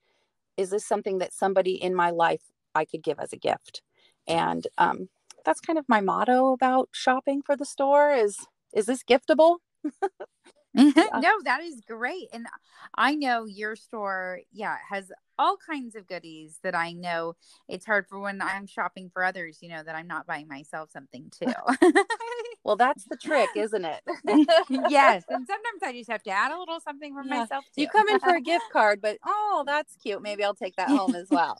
Is 0.58 0.70
this 0.70 0.86
something 0.86 1.20
that 1.20 1.34
somebody 1.34 1.74
in 1.74 1.96
my 1.96 2.10
life 2.10 2.44
I 2.76 2.86
could 2.86 3.04
give 3.04 3.20
as 3.20 3.34
a 3.34 3.38
gift? 3.38 3.82
And 4.28 4.68
um, 4.78 5.10
that's 5.46 5.62
kind 5.62 5.80
of 5.80 5.86
my 5.90 6.02
motto 6.02 6.54
about 6.54 6.90
shopping 6.92 7.42
for 7.42 7.56
the 7.56 7.66
store 7.66 8.12
is 8.12 8.38
is 8.74 8.86
this 8.86 9.04
giftable? 9.04 9.58
Mm-hmm. 10.78 11.20
no, 11.20 11.32
that 11.44 11.62
is 11.62 11.82
great. 11.82 12.30
And 12.32 12.48
I 12.96 13.16
know 13.16 13.46
your 13.46 13.76
store, 13.76 14.40
yeah, 14.52 14.78
has 14.90 15.12
all 15.38 15.58
kinds 15.58 15.96
of 15.96 16.08
goodies 16.08 16.60
that 16.64 16.76
I 16.76 16.94
know 16.94 17.36
it's 17.68 17.86
hard 17.86 18.08
for 18.08 18.20
when 18.20 18.42
I'm 18.42 18.68
shopping 18.68 19.10
for 19.12 19.24
others, 19.24 19.58
you 19.62 19.70
know, 19.70 19.82
that 19.84 19.96
I'm 19.96 20.08
not 20.08 20.28
buying 20.28 20.48
myself 20.48 20.92
something 20.92 21.32
too. 21.32 21.52
well, 22.64 22.76
that's 22.76 23.06
the 23.06 23.18
trick, 23.18 23.50
isn't 23.56 23.84
it? 23.84 24.02
yes. 24.90 25.24
And 25.30 25.46
sometimes 25.48 25.84
I 25.84 25.94
just 25.94 26.10
have 26.10 26.24
to 26.24 26.32
add 26.32 26.52
a 26.52 26.60
little 26.60 26.80
something 26.80 27.14
for 27.14 27.24
yeah. 27.24 27.40
myself 27.42 27.66
too. 27.76 27.82
You 27.82 27.90
come 27.90 28.08
in 28.08 28.20
for 28.20 28.36
a 28.36 28.42
gift 28.42 28.66
card, 28.72 29.02
but 29.02 29.18
oh, 29.26 29.64
that's 29.66 29.96
cute. 29.96 30.22
Maybe 30.22 30.44
I'll 30.44 30.56
take 30.56 30.76
that 30.78 30.90
home 30.90 31.16
as 31.16 31.28
well. 31.30 31.58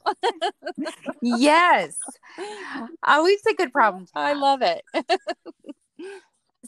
yes. 1.22 1.98
Uh, 2.38 2.88
Always 3.06 3.42
a 3.50 3.56
good 3.56 3.74
problem. 3.74 4.08
I 4.16 4.34
love 4.34 4.62
it 4.62 4.84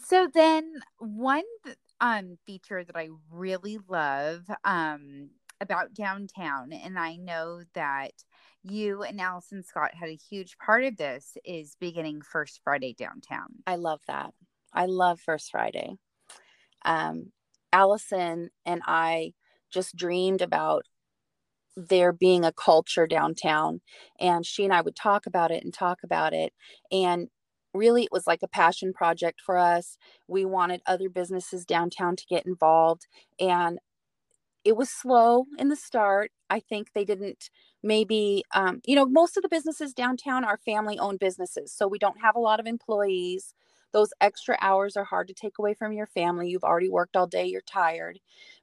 so 0.06 0.28
then 0.34 0.74
one 0.98 1.44
um 2.04 2.38
feature 2.46 2.84
that 2.84 2.98
I 2.98 3.08
really 3.32 3.80
love 3.88 4.44
um 4.66 5.30
about 5.62 5.94
downtown 5.94 6.74
and 6.74 7.00
I 7.00 7.16
know 7.16 7.62
that 7.74 8.12
you 8.62 9.04
and 9.04 9.22
Allison 9.22 9.64
Scott 9.64 9.92
had 9.94 10.10
a 10.10 10.20
huge 10.30 10.58
part 10.58 10.84
of 10.84 10.98
this 10.98 11.38
is 11.46 11.78
beginning 11.80 12.22
First 12.22 12.60
Friday 12.64 12.94
downtown. 12.98 13.48
I 13.66 13.78
love 13.78 14.02
that. 14.08 14.34
I 14.74 14.86
love 14.86 15.22
First 15.22 15.52
Friday. 15.52 15.96
Um 16.84 17.32
Allison 17.72 18.50
and 18.66 18.82
I 18.86 19.34
just 19.72 19.96
dreamed 19.96 20.42
about 20.42 20.86
there 21.78 22.12
being 22.12 22.44
a 22.44 22.52
culture 22.52 23.08
downtown 23.08 23.82
and 24.20 24.46
she 24.46 24.66
and 24.66 24.74
I 24.74 24.82
would 24.82 24.96
talk 24.96 25.26
about 25.26 25.52
it 25.52 25.64
and 25.64 25.74
talk 25.74 26.00
about 26.04 26.34
it 26.34 26.54
and 26.92 27.30
really 27.74 28.04
it 28.04 28.12
was 28.12 28.28
like 28.28 28.42
a 28.44 28.48
passion 28.48 28.94
project 28.94 29.42
for 29.46 29.58
us. 29.58 29.98
We 30.28 30.46
wanted 30.46 30.82
other 30.86 31.10
businesses 31.10 31.66
downtown 31.66 32.16
to 32.18 32.26
get 32.30 32.46
involved 32.46 33.08
and 33.40 33.80
it 34.64 34.78
was 34.78 34.90
slow 34.90 35.46
in 35.58 35.70
the 35.70 35.76
start. 35.76 36.32
I 36.50 36.60
think 36.60 36.90
they 36.94 37.06
didn't 37.06 37.50
maybe 37.84 38.44
um, 38.54 38.82
you 38.86 38.96
know 38.96 39.06
most 39.06 39.38
of 39.38 39.44
the 39.44 39.50
businesses 39.50 39.94
downtown 39.94 40.46
are 40.46 40.58
family 40.66 40.98
owned 41.00 41.20
businesses 41.20 41.74
so 41.74 41.88
we 41.88 42.00
don't 42.00 42.22
have 42.22 42.36
a 42.36 42.40
lot 42.40 42.60
of 42.60 42.68
employees. 42.68 43.54
Those 43.92 44.10
extra 44.22 44.58
hours 44.62 44.98
are 44.98 45.04
hard 45.04 45.28
to 45.28 45.34
take 45.36 45.60
away 45.60 45.74
from 45.76 45.94
your 45.94 46.08
family. 46.08 46.50
You've 46.50 46.64
already 46.64 46.90
worked 46.90 47.16
all 47.16 47.28
day 47.28 47.46
you're 47.46 47.62
tired. 47.62 48.20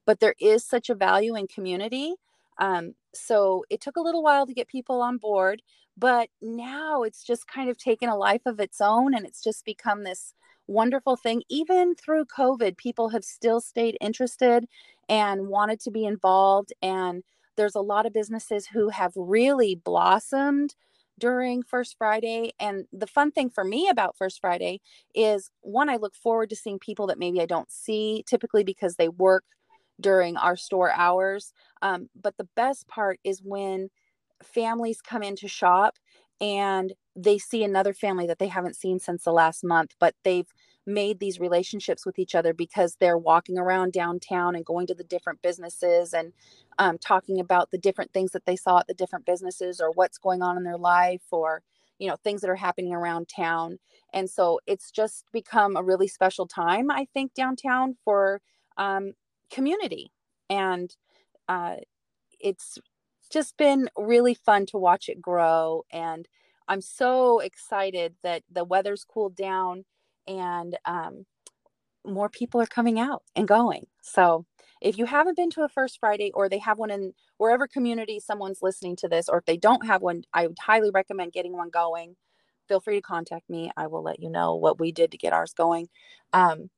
But 0.06 0.20
there 0.20 0.34
is 0.40 0.64
such 0.66 0.90
a 0.90 0.94
value 0.94 1.36
in 1.36 1.46
community 1.46 2.14
um, 2.60 2.94
so 3.14 3.64
it 3.70 3.80
took 3.80 3.96
a 3.96 4.00
little 4.00 4.22
while 4.22 4.46
to 4.46 4.54
get 4.54 4.68
people 4.68 5.02
on 5.02 5.18
board 5.18 5.62
but 5.96 6.28
now 6.40 7.02
it's 7.02 7.22
just 7.24 7.46
kind 7.46 7.68
of 7.68 7.76
taken 7.76 8.08
a 8.08 8.16
life 8.16 8.42
of 8.46 8.58
its 8.60 8.80
own 8.80 9.14
and 9.14 9.26
it's 9.26 9.42
just 9.42 9.64
become 9.64 10.02
this 10.04 10.32
wonderful 10.66 11.16
thing. 11.16 11.42
Even 11.50 11.94
through 11.94 12.24
COVID, 12.26 12.76
people 12.76 13.10
have 13.10 13.24
still 13.24 13.60
stayed 13.60 13.98
interested 14.00 14.66
and 15.08 15.48
wanted 15.48 15.80
to 15.80 15.90
be 15.90 16.04
involved. 16.04 16.72
And 16.80 17.22
there's 17.56 17.74
a 17.74 17.80
lot 17.80 18.06
of 18.06 18.12
businesses 18.12 18.68
who 18.68 18.88
have 18.90 19.12
really 19.16 19.74
blossomed 19.74 20.74
during 21.18 21.62
First 21.62 21.96
Friday. 21.98 22.52
And 22.58 22.86
the 22.92 23.06
fun 23.06 23.30
thing 23.32 23.50
for 23.50 23.64
me 23.64 23.88
about 23.88 24.16
First 24.16 24.40
Friday 24.40 24.80
is 25.14 25.50
one, 25.60 25.90
I 25.90 25.96
look 25.96 26.14
forward 26.14 26.48
to 26.50 26.56
seeing 26.56 26.78
people 26.78 27.06
that 27.08 27.18
maybe 27.18 27.40
I 27.42 27.46
don't 27.46 27.70
see 27.70 28.24
typically 28.26 28.64
because 28.64 28.96
they 28.96 29.08
work 29.08 29.44
during 30.00 30.36
our 30.36 30.56
store 30.56 30.92
hours. 30.92 31.52
Um, 31.82 32.08
but 32.20 32.36
the 32.36 32.48
best 32.56 32.88
part 32.88 33.18
is 33.24 33.42
when 33.44 33.90
families 34.42 35.00
come 35.02 35.22
in 35.22 35.36
to 35.36 35.48
shop 35.48 35.96
and 36.40 36.94
they 37.14 37.38
see 37.38 37.62
another 37.62 37.92
family 37.92 38.26
that 38.26 38.38
they 38.38 38.48
haven't 38.48 38.76
seen 38.76 38.98
since 38.98 39.24
the 39.24 39.32
last 39.32 39.62
month, 39.62 39.94
but 40.00 40.14
they've 40.24 40.48
made 40.86 41.20
these 41.20 41.38
relationships 41.38 42.06
with 42.06 42.18
each 42.18 42.34
other 42.34 42.54
because 42.54 42.96
they're 42.96 43.18
walking 43.18 43.58
around 43.58 43.92
downtown 43.92 44.54
and 44.56 44.64
going 44.64 44.86
to 44.86 44.94
the 44.94 45.04
different 45.04 45.42
businesses 45.42 46.14
and 46.14 46.32
um, 46.78 46.96
talking 46.98 47.38
about 47.38 47.70
the 47.70 47.78
different 47.78 48.12
things 48.12 48.32
that 48.32 48.46
they 48.46 48.56
saw 48.56 48.78
at 48.78 48.86
the 48.86 48.94
different 48.94 49.26
businesses 49.26 49.80
or 49.80 49.90
what's 49.92 50.18
going 50.18 50.42
on 50.42 50.56
in 50.56 50.64
their 50.64 50.78
life 50.78 51.22
or 51.30 51.62
you 51.98 52.08
know 52.08 52.16
things 52.24 52.40
that 52.40 52.48
are 52.50 52.56
happening 52.56 52.94
around 52.94 53.28
town 53.28 53.78
and 54.14 54.30
so 54.30 54.58
it's 54.66 54.90
just 54.90 55.24
become 55.32 55.76
a 55.76 55.82
really 55.82 56.08
special 56.08 56.46
time 56.46 56.90
i 56.90 57.06
think 57.12 57.34
downtown 57.34 57.94
for 58.04 58.40
um, 58.78 59.12
community. 59.50 60.12
And 60.50 60.94
uh, 61.48 61.76
it's 62.40 62.78
just 63.30 63.56
been 63.56 63.88
really 63.96 64.34
fun 64.34 64.66
to 64.66 64.78
watch 64.78 65.08
it 65.08 65.22
grow. 65.22 65.84
And 65.92 66.28
i'm 66.68 66.80
so 66.80 67.40
excited 67.40 68.14
that 68.22 68.42
the 68.52 68.64
weather's 68.64 69.04
cooled 69.04 69.36
down 69.36 69.84
and 70.28 70.78
um, 70.86 71.26
more 72.06 72.28
people 72.28 72.60
are 72.60 72.66
coming 72.66 72.98
out 73.00 73.22
and 73.36 73.48
going. 73.48 73.86
So 74.02 74.46
if 74.80 74.98
you 74.98 75.06
haven't 75.06 75.36
been 75.36 75.50
to 75.50 75.62
a 75.62 75.68
first 75.68 75.98
friday 76.00 76.30
or 76.34 76.48
they 76.48 76.58
have 76.58 76.78
one 76.78 76.90
in 76.90 77.12
wherever 77.38 77.66
community 77.68 78.20
someone's 78.20 78.62
listening 78.62 78.96
to 78.96 79.08
this 79.08 79.28
or 79.28 79.38
if 79.38 79.44
they 79.46 79.56
don't 79.58 79.86
have 79.86 80.02
one 80.02 80.22
i 80.34 80.46
would 80.46 80.58
highly 80.58 80.90
recommend 80.90 81.32
getting 81.32 81.52
one 81.56 81.70
going. 81.70 82.16
Feel 82.68 82.80
free 82.80 82.96
to 82.96 83.02
contact 83.02 83.50
me. 83.50 83.70
I 83.76 83.88
will 83.88 84.02
let 84.02 84.20
you 84.22 84.30
know 84.30 84.54
what 84.56 84.80
we 84.80 84.92
did 84.92 85.10
to 85.12 85.18
get 85.18 85.32
ours 85.32 85.52
going. 85.54 85.88
Um, 86.32 86.70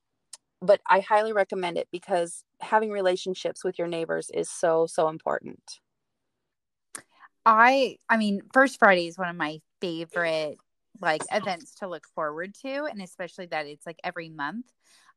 but 0.63 0.81
i 0.89 1.01
highly 1.01 1.33
recommend 1.33 1.77
it 1.77 1.89
because 1.93 2.45
having 2.61 2.91
relationships 2.91 3.65
with 3.65 3.79
your 3.79 3.89
neighbors 3.89 4.31
is 4.35 4.49
so 4.51 4.87
so 4.87 5.09
important 5.09 5.81
I 7.45 7.97
I 8.09 8.17
mean, 8.17 8.43
First 8.53 8.79
Friday 8.79 9.09
is 9.09 9.19
one 9.19 9.29
of 9.29 9.37
my 9.37 9.61
favorite 9.81 10.59
like 11.01 11.23
events 11.33 11.75
to 11.77 11.89
look 11.89 12.05
forward 12.15 12.55
to 12.63 12.85
and 12.85 13.03
especially 13.03 13.47
that 13.47 13.67
it's 13.67 13.87
like 13.87 13.99
every 14.05 14.29
month. 14.29 14.67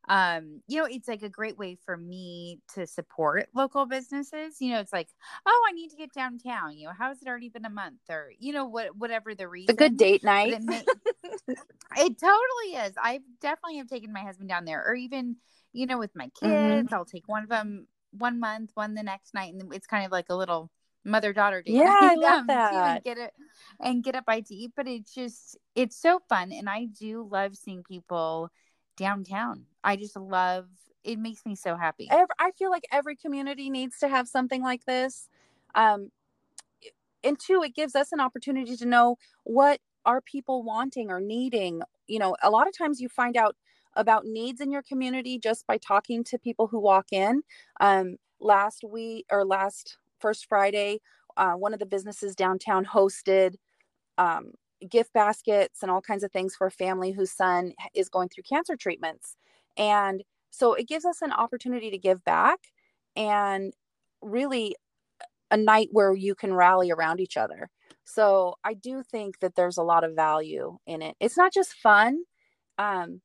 Um, 0.08 0.60
you 0.68 0.80
know, 0.80 0.88
it's 0.90 1.08
like 1.08 1.22
a 1.22 1.28
great 1.28 1.58
way 1.58 1.76
for 1.84 1.96
me 1.96 2.60
to 2.74 2.86
support 2.86 3.48
local 3.54 3.86
businesses. 3.86 4.56
You 4.60 4.72
know, 4.72 4.80
it's 4.80 4.92
like, 4.92 5.08
oh, 5.44 5.66
I 5.68 5.72
need 5.72 5.90
to 5.90 5.96
get 5.96 6.12
downtown. 6.12 6.76
You 6.76 6.86
know, 6.86 6.92
how 6.96 7.08
has 7.08 7.20
it 7.20 7.28
already 7.28 7.48
been 7.48 7.64
a 7.64 7.70
month 7.70 8.00
or 8.08 8.30
you 8.38 8.52
know 8.52 8.66
what 8.66 8.96
whatever 8.96 9.34
the 9.34 9.48
reason. 9.48 9.66
The 9.66 9.78
good 9.78 9.96
date 9.96 10.22
night. 10.22 10.52
It, 10.52 10.62
may, 10.62 10.82
it 11.96 12.18
totally 12.18 12.86
is. 12.86 12.94
I 12.96 13.20
definitely 13.40 13.78
have 13.78 13.88
taken 13.88 14.12
my 14.12 14.20
husband 14.22 14.48
down 14.48 14.64
there 14.64 14.84
or 14.86 14.94
even, 14.94 15.36
you 15.72 15.86
know, 15.86 15.98
with 15.98 16.14
my 16.14 16.26
mm-hmm. 16.26 16.46
kids, 16.46 16.86
mm-hmm. 16.86 16.94
I'll 16.94 17.04
take 17.04 17.26
one 17.26 17.42
of 17.42 17.48
them 17.48 17.86
one 18.12 18.40
month, 18.40 18.70
one 18.74 18.94
the 18.94 19.02
next 19.02 19.34
night 19.34 19.52
and 19.52 19.74
it's 19.74 19.86
kind 19.86 20.06
of 20.06 20.12
like 20.12 20.26
a 20.30 20.36
little 20.36 20.70
mother 21.06 21.32
daughter 21.32 21.62
date. 21.62 21.74
Yeah, 21.74 21.96
I 21.98 22.14
love 22.14 22.40
um, 22.40 22.46
that. 22.48 23.04
get 23.04 23.18
it 23.18 23.32
and 23.80 24.02
get 24.02 24.16
a 24.16 24.22
bite 24.22 24.46
to 24.46 24.54
eat. 24.54 24.72
But 24.76 24.88
it's 24.88 25.14
just 25.14 25.56
it's 25.74 25.96
so 25.96 26.20
fun, 26.28 26.52
and 26.52 26.68
I 26.68 26.86
do 26.86 27.26
love 27.30 27.56
seeing 27.56 27.82
people 27.82 28.50
downtown. 28.96 29.66
I 29.84 29.96
just 29.96 30.16
love 30.16 30.66
it. 31.04 31.18
Makes 31.18 31.46
me 31.46 31.54
so 31.54 31.76
happy. 31.76 32.08
I 32.10 32.50
feel 32.52 32.70
like 32.70 32.84
every 32.90 33.16
community 33.16 33.70
needs 33.70 33.98
to 33.98 34.08
have 34.08 34.28
something 34.28 34.62
like 34.62 34.84
this. 34.84 35.28
Um, 35.74 36.10
and 37.22 37.38
two, 37.38 37.62
it 37.62 37.74
gives 37.74 37.94
us 37.94 38.12
an 38.12 38.20
opportunity 38.20 38.76
to 38.76 38.86
know 38.86 39.16
what 39.44 39.80
are 40.04 40.20
people 40.20 40.62
wanting 40.62 41.10
or 41.10 41.20
needing. 41.20 41.82
You 42.06 42.18
know, 42.18 42.36
a 42.42 42.50
lot 42.50 42.68
of 42.68 42.76
times 42.76 43.00
you 43.00 43.08
find 43.08 43.36
out 43.36 43.56
about 43.94 44.26
needs 44.26 44.60
in 44.60 44.70
your 44.70 44.82
community 44.82 45.38
just 45.38 45.66
by 45.66 45.78
talking 45.78 46.22
to 46.24 46.38
people 46.38 46.68
who 46.68 46.78
walk 46.78 47.06
in. 47.12 47.42
Um, 47.80 48.16
last 48.40 48.84
week 48.84 49.26
or 49.30 49.44
last 49.44 49.98
first 50.20 50.46
Friday, 50.48 51.00
uh, 51.36 51.52
one 51.52 51.72
of 51.72 51.78
the 51.78 51.86
businesses 51.86 52.34
downtown 52.34 52.84
hosted 52.84 53.56
um, 54.18 54.52
gift 54.88 55.12
baskets 55.12 55.82
and 55.82 55.90
all 55.90 56.00
kinds 56.00 56.22
of 56.22 56.32
things 56.32 56.54
for 56.54 56.66
a 56.66 56.70
family 56.70 57.12
whose 57.12 57.30
son 57.30 57.72
is 57.94 58.08
going 58.08 58.28
through 58.28 58.44
cancer 58.48 58.76
treatments. 58.76 59.36
And 59.76 60.22
so 60.50 60.74
it 60.74 60.88
gives 60.88 61.04
us 61.04 61.22
an 61.22 61.32
opportunity 61.32 61.90
to 61.90 61.98
give 61.98 62.24
back 62.24 62.58
and 63.14 63.72
really 64.22 64.76
a 65.50 65.56
night 65.56 65.88
where 65.92 66.14
you 66.14 66.34
can 66.34 66.52
rally 66.52 66.90
around 66.90 67.20
each 67.20 67.36
other. 67.36 67.70
So 68.04 68.54
I 68.64 68.74
do 68.74 69.02
think 69.02 69.40
that 69.40 69.54
there's 69.54 69.78
a 69.78 69.82
lot 69.82 70.04
of 70.04 70.14
value 70.14 70.78
in 70.86 71.02
it. 71.02 71.16
It's 71.20 71.36
not 71.36 71.52
just 71.52 71.74
fun. 71.74 72.22
Um, 72.78 73.20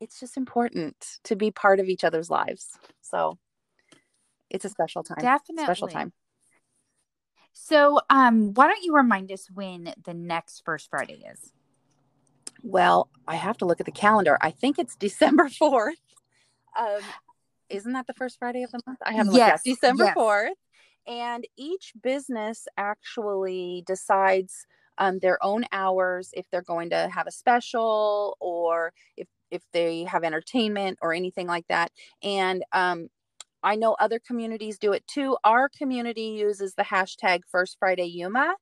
it's 0.00 0.20
just 0.20 0.36
important 0.36 1.18
to 1.24 1.36
be 1.36 1.50
part 1.50 1.80
of 1.80 1.88
each 1.88 2.04
other's 2.04 2.30
lives. 2.30 2.78
So 3.00 3.38
it's 4.50 4.64
a 4.64 4.68
special 4.68 5.02
time. 5.02 5.18
Definitely. 5.20 5.64
Special 5.64 5.88
time. 5.88 6.12
So, 7.58 8.00
um, 8.10 8.52
why 8.52 8.68
don't 8.68 8.82
you 8.82 8.94
remind 8.94 9.32
us 9.32 9.48
when 9.52 9.94
the 10.04 10.12
next 10.12 10.62
First 10.62 10.90
Friday 10.90 11.24
is? 11.32 11.52
Well, 12.62 13.08
I 13.26 13.36
have 13.36 13.56
to 13.58 13.64
look 13.64 13.80
at 13.80 13.86
the 13.86 13.92
calendar. 13.92 14.36
I 14.42 14.50
think 14.50 14.78
it's 14.78 14.94
December 14.98 15.48
4th. 15.48 15.94
Um, 16.78 17.00
isn't 17.70 17.94
that 17.94 18.06
the 18.06 18.12
first 18.12 18.38
Friday 18.38 18.62
of 18.62 18.70
the 18.72 18.80
month? 18.86 18.98
I 19.02 19.14
haven't 19.14 19.34
yes. 19.34 19.64
looked 19.64 19.68
at 19.68 19.80
December 19.80 20.04
yes. 20.04 20.16
4th. 20.16 20.50
And 21.06 21.46
each 21.56 21.94
business 22.02 22.68
actually 22.76 23.82
decides 23.86 24.66
um, 24.98 25.18
their 25.20 25.42
own 25.42 25.64
hours 25.72 26.30
if 26.34 26.44
they're 26.50 26.60
going 26.60 26.90
to 26.90 27.08
have 27.08 27.26
a 27.26 27.32
special 27.32 28.36
or 28.38 28.92
if 29.16 29.28
if 29.50 29.62
they 29.72 30.04
have 30.04 30.24
entertainment 30.24 30.98
or 31.00 31.14
anything 31.14 31.46
like 31.46 31.66
that. 31.68 31.90
And 32.22 32.64
um, 32.72 33.08
I 33.66 33.74
know 33.74 33.96
other 33.98 34.20
communities 34.20 34.78
do 34.78 34.92
it 34.92 35.04
too. 35.08 35.36
Our 35.42 35.68
community 35.68 36.28
uses 36.38 36.74
the 36.74 36.84
hashtag 36.84 37.40
First 37.50 37.76
Friday 37.80 38.06
Yuma. 38.06 38.54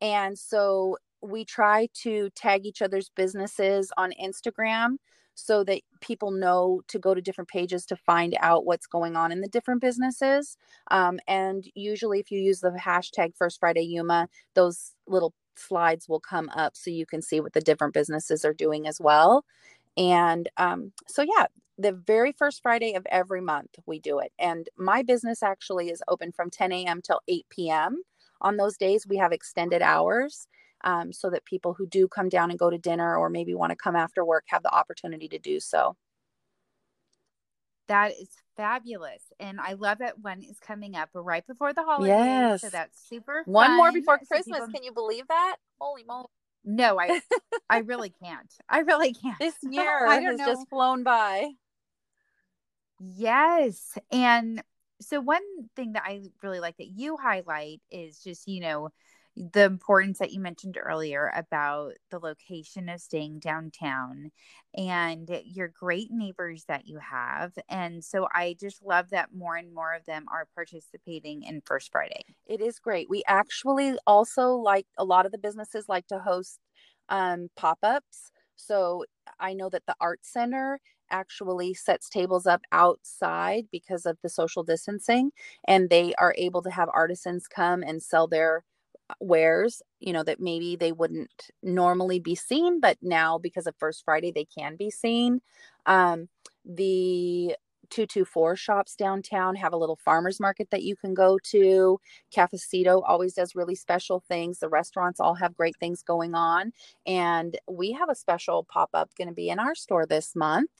And 0.00 0.38
so 0.38 0.98
we 1.20 1.44
try 1.44 1.88
to 2.02 2.30
tag 2.36 2.64
each 2.64 2.80
other's 2.80 3.10
businesses 3.16 3.90
on 3.96 4.12
Instagram 4.22 4.98
so 5.34 5.64
that 5.64 5.82
people 6.00 6.30
know 6.30 6.80
to 6.86 7.00
go 7.00 7.12
to 7.12 7.20
different 7.20 7.48
pages 7.48 7.84
to 7.86 7.96
find 7.96 8.36
out 8.40 8.64
what's 8.64 8.86
going 8.86 9.16
on 9.16 9.32
in 9.32 9.40
the 9.40 9.48
different 9.48 9.80
businesses. 9.80 10.56
Um, 10.92 11.18
and 11.26 11.64
usually, 11.74 12.20
if 12.20 12.30
you 12.30 12.40
use 12.40 12.60
the 12.60 12.70
hashtag 12.70 13.36
First 13.36 13.58
Friday 13.58 13.82
Yuma, 13.82 14.28
those 14.54 14.92
little 15.08 15.34
slides 15.56 16.08
will 16.08 16.20
come 16.20 16.48
up 16.50 16.76
so 16.76 16.90
you 16.90 17.06
can 17.06 17.20
see 17.20 17.40
what 17.40 17.52
the 17.52 17.60
different 17.60 17.94
businesses 17.94 18.44
are 18.44 18.54
doing 18.54 18.86
as 18.86 19.00
well. 19.00 19.44
And 19.96 20.48
um, 20.56 20.92
so, 21.06 21.22
yeah, 21.22 21.46
the 21.78 21.92
very 21.92 22.32
first 22.32 22.62
Friday 22.62 22.94
of 22.94 23.06
every 23.10 23.40
month 23.40 23.70
we 23.86 23.98
do 23.98 24.18
it. 24.18 24.32
And 24.38 24.68
my 24.76 25.02
business 25.02 25.42
actually 25.42 25.88
is 25.90 26.02
open 26.08 26.32
from 26.32 26.50
10 26.50 26.72
a.m. 26.72 27.02
till 27.02 27.20
8 27.28 27.46
p.m. 27.50 28.02
On 28.40 28.56
those 28.56 28.76
days, 28.76 29.06
we 29.06 29.16
have 29.16 29.32
extended 29.32 29.82
hours 29.82 30.46
um, 30.84 31.12
so 31.12 31.30
that 31.30 31.44
people 31.44 31.74
who 31.74 31.86
do 31.86 32.08
come 32.08 32.28
down 32.28 32.50
and 32.50 32.58
go 32.58 32.70
to 32.70 32.78
dinner 32.78 33.16
or 33.16 33.30
maybe 33.30 33.54
want 33.54 33.70
to 33.70 33.76
come 33.76 33.96
after 33.96 34.24
work 34.24 34.44
have 34.48 34.62
the 34.62 34.74
opportunity 34.74 35.28
to 35.28 35.38
do 35.38 35.60
so. 35.60 35.96
That 37.88 38.12
is 38.12 38.28
fabulous. 38.56 39.22
And 39.38 39.60
I 39.60 39.74
love 39.74 39.98
that 39.98 40.18
one 40.18 40.42
is 40.42 40.58
coming 40.58 40.96
up 40.96 41.10
right 41.14 41.46
before 41.46 41.72
the 41.72 41.82
holidays. 41.82 42.08
Yes. 42.08 42.60
So 42.62 42.68
that's 42.70 43.08
super 43.08 43.42
One 43.46 43.68
fun. 43.68 43.76
more 43.76 43.92
before 43.92 44.18
Christmas. 44.18 44.58
People... 44.58 44.72
Can 44.72 44.82
you 44.82 44.92
believe 44.92 45.28
that? 45.28 45.56
Holy 45.80 46.04
moly. 46.04 46.26
No, 46.66 47.00
I 47.00 47.20
I 47.70 47.78
really 47.78 48.10
can't. 48.22 48.52
I 48.68 48.80
really 48.80 49.14
can't. 49.14 49.38
This 49.38 49.54
year 49.62 50.06
has 50.08 50.38
know. 50.38 50.46
just 50.46 50.68
flown 50.68 51.04
by. 51.04 51.50
Yes. 53.00 53.96
And 54.10 54.62
so 55.00 55.20
one 55.20 55.42
thing 55.76 55.92
that 55.92 56.02
I 56.04 56.22
really 56.42 56.60
like 56.60 56.76
that 56.78 56.88
you 56.88 57.16
highlight 57.16 57.80
is 57.90 58.18
just, 58.22 58.48
you 58.48 58.60
know, 58.60 58.90
the 59.36 59.64
importance 59.64 60.18
that 60.18 60.32
you 60.32 60.40
mentioned 60.40 60.78
earlier 60.82 61.30
about 61.36 61.92
the 62.10 62.18
location 62.18 62.88
of 62.88 63.00
staying 63.00 63.38
downtown 63.38 64.30
and 64.74 65.28
your 65.44 65.68
great 65.68 66.10
neighbors 66.10 66.64
that 66.68 66.86
you 66.86 66.98
have. 66.98 67.52
And 67.68 68.02
so 68.02 68.28
I 68.34 68.56
just 68.58 68.82
love 68.82 69.10
that 69.10 69.34
more 69.34 69.56
and 69.56 69.74
more 69.74 69.92
of 69.94 70.06
them 70.06 70.24
are 70.32 70.48
participating 70.54 71.42
in 71.42 71.60
First 71.66 71.92
Friday. 71.92 72.24
It 72.46 72.62
is 72.62 72.78
great. 72.78 73.10
We 73.10 73.22
actually 73.28 73.98
also 74.06 74.52
like 74.54 74.86
a 74.96 75.04
lot 75.04 75.26
of 75.26 75.32
the 75.32 75.38
businesses 75.38 75.84
like 75.86 76.06
to 76.08 76.18
host 76.18 76.58
um, 77.10 77.48
pop 77.56 77.78
ups. 77.82 78.30
So 78.56 79.04
I 79.38 79.52
know 79.52 79.68
that 79.68 79.84
the 79.86 79.96
Art 80.00 80.20
Center 80.22 80.80
actually 81.10 81.74
sets 81.74 82.08
tables 82.08 82.46
up 82.46 82.62
outside 82.72 83.66
because 83.70 84.06
of 84.06 84.18
the 84.22 84.28
social 84.28 84.64
distancing, 84.64 85.30
and 85.68 85.90
they 85.90 86.14
are 86.14 86.34
able 86.38 86.62
to 86.62 86.70
have 86.70 86.88
artisans 86.92 87.46
come 87.46 87.82
and 87.82 88.02
sell 88.02 88.26
their 88.26 88.64
wares, 89.20 89.82
you 90.00 90.12
know, 90.12 90.22
that 90.22 90.40
maybe 90.40 90.76
they 90.76 90.92
wouldn't 90.92 91.50
normally 91.62 92.18
be 92.18 92.34
seen, 92.34 92.80
but 92.80 92.98
now 93.02 93.38
because 93.38 93.66
of 93.66 93.74
First 93.78 94.04
Friday, 94.04 94.32
they 94.32 94.44
can 94.44 94.76
be 94.76 94.90
seen. 94.90 95.40
Um, 95.86 96.28
the 96.64 97.54
224 97.90 98.56
shops 98.56 98.96
downtown 98.96 99.54
have 99.54 99.72
a 99.72 99.76
little 99.76 99.98
farmers 100.04 100.40
market 100.40 100.68
that 100.70 100.82
you 100.82 100.96
can 100.96 101.14
go 101.14 101.38
to. 101.44 102.00
Cafecito 102.34 103.02
always 103.06 103.34
does 103.34 103.54
really 103.54 103.74
special 103.74 104.22
things. 104.28 104.58
The 104.58 104.68
restaurants 104.68 105.20
all 105.20 105.34
have 105.34 105.56
great 105.56 105.76
things 105.78 106.02
going 106.02 106.34
on. 106.34 106.72
And 107.06 107.58
we 107.70 107.92
have 107.92 108.10
a 108.10 108.14
special 108.14 108.64
pop 108.64 108.90
up 108.94 109.10
going 109.16 109.28
to 109.28 109.34
be 109.34 109.48
in 109.48 109.58
our 109.58 109.74
store 109.74 110.06
this 110.06 110.34
month. 110.34 110.70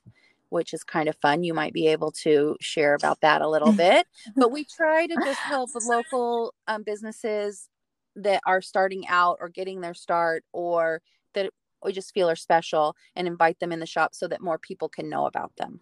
Which 0.48 0.72
is 0.72 0.84
kind 0.84 1.08
of 1.08 1.16
fun. 1.16 1.42
You 1.42 1.54
might 1.54 1.72
be 1.72 1.88
able 1.88 2.12
to 2.22 2.56
share 2.60 2.94
about 2.94 3.20
that 3.22 3.42
a 3.42 3.48
little 3.48 3.72
bit. 3.86 4.06
but 4.36 4.52
we 4.52 4.64
try 4.64 5.08
to 5.08 5.14
just 5.16 5.40
help 5.40 5.70
local 5.88 6.54
um, 6.68 6.84
businesses 6.84 7.68
that 8.16 8.42
are 8.46 8.60
starting 8.60 9.06
out 9.08 9.38
or 9.40 9.48
getting 9.48 9.80
their 9.80 9.94
start 9.94 10.44
or 10.52 11.02
that 11.34 11.50
we 11.84 11.92
just 11.92 12.12
feel 12.12 12.28
are 12.28 12.36
special 12.36 12.96
and 13.14 13.28
invite 13.28 13.60
them 13.60 13.72
in 13.72 13.80
the 13.80 13.86
shop 13.86 14.14
so 14.14 14.26
that 14.28 14.40
more 14.40 14.58
people 14.58 14.88
can 14.88 15.08
know 15.08 15.26
about 15.26 15.52
them. 15.56 15.80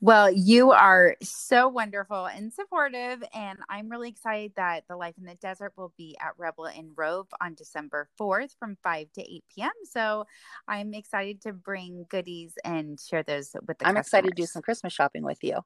Well, 0.00 0.30
you 0.30 0.70
are 0.70 1.16
so 1.22 1.68
wonderful 1.68 2.26
and 2.26 2.52
supportive, 2.52 3.22
and 3.34 3.58
I'm 3.68 3.88
really 3.88 4.08
excited 4.08 4.52
that 4.56 4.84
the 4.88 4.96
Life 4.96 5.14
in 5.18 5.24
the 5.24 5.34
Desert 5.34 5.72
will 5.76 5.92
be 5.98 6.16
at 6.20 6.32
Rebel 6.38 6.66
and 6.66 6.92
Rove 6.96 7.26
on 7.40 7.54
December 7.54 8.08
4th 8.18 8.50
from 8.58 8.76
5 8.82 9.12
to 9.14 9.20
8 9.20 9.44
p.m. 9.54 9.70
So 9.84 10.24
I'm 10.68 10.94
excited 10.94 11.42
to 11.42 11.52
bring 11.52 12.06
goodies 12.08 12.54
and 12.64 12.98
share 13.00 13.22
those 13.22 13.50
with 13.66 13.78
the 13.78 13.86
I'm 13.86 13.96
customers. 13.96 14.06
excited 14.06 14.28
to 14.36 14.42
do 14.42 14.46
some 14.46 14.62
Christmas 14.62 14.92
shopping 14.92 15.24
with 15.24 15.42
you. 15.42 15.58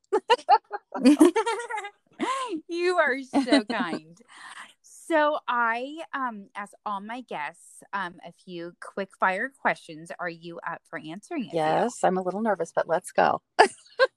you 2.68 2.96
are 2.96 3.18
so 3.44 3.64
kind. 3.64 4.18
So 5.12 5.40
I 5.46 5.98
um 6.14 6.46
asked 6.56 6.74
all 6.86 7.02
my 7.02 7.20
guests 7.20 7.82
um 7.92 8.14
a 8.26 8.32
few 8.32 8.72
quick 8.80 9.10
fire 9.20 9.52
questions. 9.60 10.10
Are 10.18 10.28
you 10.28 10.58
up 10.66 10.80
for 10.88 10.98
answering 10.98 11.48
it? 11.48 11.52
Yes, 11.52 12.02
I'm 12.02 12.16
a 12.16 12.22
little 12.22 12.40
nervous, 12.40 12.72
but 12.74 12.88
let's 12.88 13.12
go. 13.12 13.42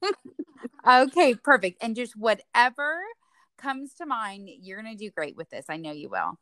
okay, 0.87 1.33
perfect. 1.33 1.83
And 1.83 1.97
just 1.97 2.15
whatever 2.15 3.01
comes 3.57 3.93
to 3.95 4.05
mind, 4.05 4.47
you're 4.61 4.81
gonna 4.81 4.95
do 4.95 5.09
great 5.09 5.35
with 5.35 5.49
this. 5.49 5.65
I 5.67 5.75
know 5.75 5.91
you 5.91 6.07
will. 6.07 6.39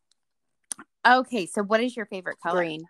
Okay, 1.03 1.47
so 1.47 1.63
what 1.63 1.81
is 1.81 1.97
your 1.97 2.05
favorite 2.05 2.37
color? 2.39 2.57
Green. 2.57 2.83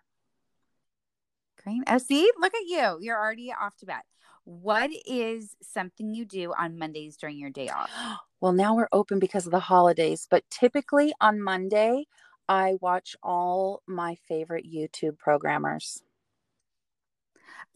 Green. 1.62 1.82
Oh, 1.88 1.96
see, 1.96 2.30
look 2.38 2.52
at 2.54 2.66
you. 2.66 2.98
You're 3.00 3.18
already 3.18 3.54
off 3.58 3.74
to 3.78 3.86
bat. 3.86 4.04
What 4.44 4.90
is 5.06 5.56
something 5.62 6.12
you 6.12 6.26
do 6.26 6.52
on 6.52 6.76
Mondays 6.76 7.16
during 7.16 7.38
your 7.38 7.48
day 7.48 7.70
off? 7.70 7.90
Well, 8.44 8.52
now 8.52 8.76
we're 8.76 8.88
open 8.92 9.20
because 9.20 9.46
of 9.46 9.52
the 9.52 9.58
holidays, 9.58 10.26
but 10.30 10.44
typically 10.50 11.14
on 11.18 11.40
Monday, 11.40 12.04
I 12.46 12.76
watch 12.82 13.16
all 13.22 13.80
my 13.86 14.16
favorite 14.28 14.66
YouTube 14.70 15.16
programmers. 15.16 16.02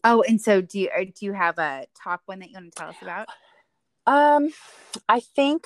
Oh, 0.03 0.23
and 0.27 0.39
so 0.39 0.61
do 0.61 0.81
you 0.81 0.89
uh, 0.95 1.05
do 1.05 1.25
you 1.25 1.33
have 1.33 1.57
a 1.57 1.87
top 1.99 2.21
one 2.27 2.37
that 2.41 2.49
you 2.51 2.53
want 2.53 2.71
to 2.71 2.79
tell 2.79 2.89
us 2.89 3.01
about? 3.01 3.29
Um, 4.05 4.51
I 5.09 5.21
think 5.21 5.65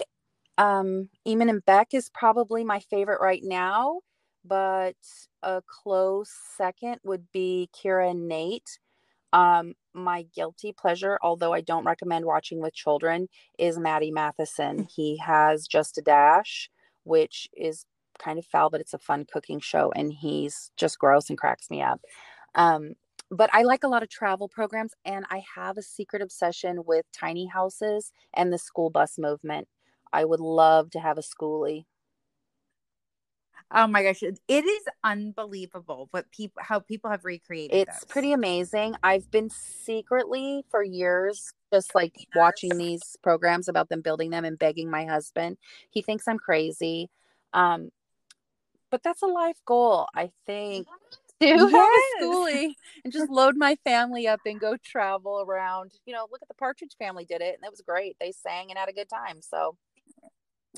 um 0.57 1.09
Eamon 1.27 1.49
and 1.49 1.65
Bec 1.65 1.89
is 1.93 2.07
probably 2.07 2.63
my 2.63 2.79
favorite 2.79 3.19
right 3.19 3.43
now, 3.43 3.99
but 4.45 4.95
a 5.41 5.61
close 5.67 6.31
second 6.55 6.99
would 7.03 7.29
be 7.33 7.69
Kara 7.73 8.11
and 8.11 8.29
Nate. 8.29 8.79
Um, 9.33 9.75
my 9.95 10.23
guilty 10.35 10.73
pleasure, 10.73 11.19
although 11.23 11.53
I 11.53 11.61
don't 11.61 11.85
recommend 11.85 12.25
watching 12.25 12.61
with 12.61 12.75
children, 12.75 13.29
is 13.59 13.79
Matty 13.79 14.11
Matheson. 14.11 14.87
He 14.95 15.17
has 15.17 15.67
Just 15.67 15.97
a 15.99 16.03
Dash, 16.03 16.69
which 17.03 17.49
is 17.57 17.85
kind 18.19 18.39
of 18.39 18.45
foul, 18.45 18.71
but 18.71 18.81
it's 18.81 18.93
a 18.95 18.99
fun 18.99 19.25
cooking 19.31 19.59
show, 19.61 19.91
and 19.95 20.13
he's 20.13 20.71
just 20.77 20.99
gross 20.99 21.29
and 21.29 21.39
cracks 21.39 21.71
me 21.71 21.81
up. 21.81 22.01
Um, 22.55 22.93
but 23.31 23.49
I 23.53 23.63
like 23.63 23.83
a 23.83 23.89
lot 23.89 24.03
of 24.03 24.09
travel 24.09 24.49
programs, 24.49 24.93
and 25.05 25.25
I 25.31 25.43
have 25.55 25.77
a 25.77 25.83
secret 25.83 26.21
obsession 26.21 26.83
with 26.85 27.05
tiny 27.11 27.47
houses 27.47 28.11
and 28.35 28.53
the 28.53 28.59
school 28.59 28.91
bus 28.91 29.17
movement. 29.17 29.67
I 30.13 30.25
would 30.25 30.41
love 30.41 30.91
to 30.91 30.99
have 30.99 31.17
a 31.17 31.21
schoolie. 31.21 31.85
Oh 33.75 33.87
my 33.87 34.03
gosh, 34.03 34.21
it 34.21 34.39
is 34.47 34.83
unbelievable 35.03 36.07
what 36.11 36.29
people 36.31 36.61
how 36.61 36.79
people 36.79 37.09
have 37.09 37.25
recreated. 37.25 37.75
It's 37.75 38.01
those. 38.01 38.05
pretty 38.05 38.31
amazing. 38.31 38.95
I've 39.01 39.31
been 39.31 39.49
secretly 39.49 40.63
for 40.69 40.83
years 40.83 41.51
just 41.73 41.95
like 41.95 42.13
yes. 42.15 42.27
watching 42.35 42.77
these 42.77 43.17
programs 43.23 43.67
about 43.67 43.89
them 43.89 44.01
building 44.01 44.29
them 44.29 44.45
and 44.45 44.59
begging 44.59 44.91
my 44.91 45.05
husband. 45.05 45.57
He 45.89 46.03
thinks 46.03 46.27
I'm 46.27 46.37
crazy. 46.37 47.09
Um 47.53 47.89
but 48.91 49.01
that's 49.01 49.23
a 49.23 49.27
life 49.27 49.57
goal, 49.65 50.07
I 50.15 50.31
think. 50.45 50.87
To 51.41 51.49
yes. 51.49 51.59
have 51.59 51.71
a 51.73 52.23
schoolie 52.23 52.73
and 53.03 53.11
just 53.11 53.29
load 53.29 53.57
my 53.57 53.75
family 53.83 54.27
up 54.27 54.39
and 54.45 54.61
go 54.61 54.77
travel 54.77 55.43
around. 55.45 55.91
You 56.05 56.13
know, 56.13 56.25
look 56.31 56.41
at 56.41 56.47
the 56.47 56.53
Partridge 56.53 56.95
family 56.97 57.25
did 57.25 57.41
it 57.41 57.55
and 57.55 57.65
it 57.65 57.71
was 57.71 57.81
great. 57.81 58.15
They 58.21 58.31
sang 58.31 58.69
and 58.69 58.77
had 58.77 58.87
a 58.87 58.93
good 58.93 59.09
time. 59.09 59.41
So 59.41 59.75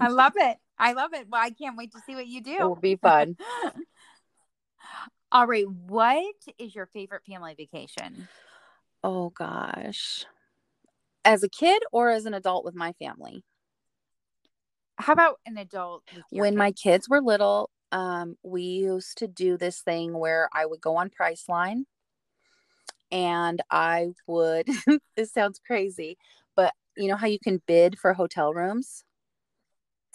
I 0.00 0.08
love 0.08 0.34
it. 0.36 0.58
I 0.78 0.92
love 0.92 1.14
it. 1.14 1.26
Well, 1.28 1.42
I 1.42 1.50
can't 1.50 1.76
wait 1.76 1.92
to 1.92 2.00
see 2.06 2.14
what 2.14 2.26
you 2.26 2.42
do. 2.42 2.56
It 2.58 2.64
will 2.64 2.76
be 2.76 2.96
fun. 3.02 3.36
All 5.32 5.46
right. 5.46 5.68
What 5.68 6.34
is 6.58 6.74
your 6.74 6.86
favorite 6.86 7.22
family 7.26 7.54
vacation? 7.54 8.28
Oh, 9.02 9.30
gosh. 9.30 10.24
As 11.24 11.42
a 11.42 11.48
kid 11.48 11.82
or 11.92 12.10
as 12.10 12.26
an 12.26 12.34
adult 12.34 12.64
with 12.64 12.74
my 12.74 12.92
family? 12.94 13.44
How 14.98 15.12
about 15.12 15.40
an 15.46 15.58
adult? 15.58 16.04
when 16.30 16.56
my 16.56 16.72
kids 16.72 17.08
were 17.08 17.20
little, 17.20 17.70
um, 17.92 18.36
we 18.42 18.62
used 18.62 19.18
to 19.18 19.28
do 19.28 19.56
this 19.56 19.80
thing 19.80 20.18
where 20.18 20.48
I 20.52 20.66
would 20.66 20.80
go 20.80 20.96
on 20.96 21.10
Priceline 21.10 21.84
and 23.10 23.60
I 23.70 24.12
would, 24.26 24.68
this 25.16 25.32
sounds 25.32 25.60
crazy, 25.64 26.16
but 26.54 26.72
you 26.96 27.08
know 27.08 27.16
how 27.16 27.26
you 27.26 27.38
can 27.38 27.62
bid 27.66 27.98
for 27.98 28.14
hotel 28.14 28.52
rooms? 28.54 29.04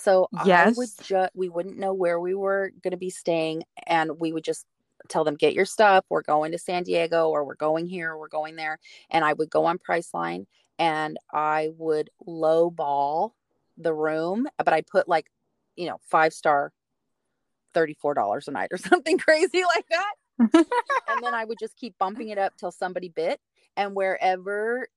So 0.02 0.28
yes. 0.46 0.68
I 0.68 0.72
would 0.78 0.90
just 1.04 1.32
we 1.36 1.50
wouldn't 1.50 1.78
know 1.78 1.94
where 1.94 2.20
we 2.20 2.34
were 2.34 2.72
going 2.82 2.92
to 2.92 2.98
be 2.98 3.10
staying 3.10 3.64
and 3.86 4.20
we 4.20 4.34
would 4.34 4.44
just 4.44 4.66
tell 5.10 5.24
them 5.24 5.36
get 5.36 5.54
your 5.54 5.66
stuff, 5.66 6.06
we're 6.10 6.22
going 6.22 6.52
to 6.52 6.58
San 6.58 6.84
Diego 6.84 7.30
or 7.30 7.44
we're 7.44 7.56
going 7.56 7.88
here, 7.88 8.12
or 8.12 8.20
we're 8.20 8.28
going 8.28 8.56
there 8.56 8.80
and 9.10 9.26
I 9.26 9.34
would 9.34 9.50
go 9.50 9.66
on 9.66 9.78
Priceline 9.78 10.46
and 10.80 11.18
I 11.32 11.70
would 11.78 12.10
lowball 12.28 13.32
the 13.78 13.94
room, 13.94 14.48
but 14.58 14.74
I 14.74 14.82
put 14.82 15.08
like, 15.08 15.28
you 15.76 15.88
know, 15.88 15.98
5 16.10 16.34
star 16.34 16.72
$34 17.74 18.48
a 18.48 18.52
night 18.52 18.70
or 18.72 18.78
something 18.90 19.18
crazy 19.18 19.64
like 19.64 19.86
that. 19.90 20.14
and 21.10 21.24
then 21.24 21.36
I 21.36 21.46
would 21.46 21.60
just 21.60 21.78
keep 21.78 21.98
bumping 22.00 22.30
it 22.30 22.38
up 22.38 22.54
till 22.58 22.72
somebody 22.72 23.10
bit 23.10 23.40
and 23.78 23.96
wherever 23.96 24.88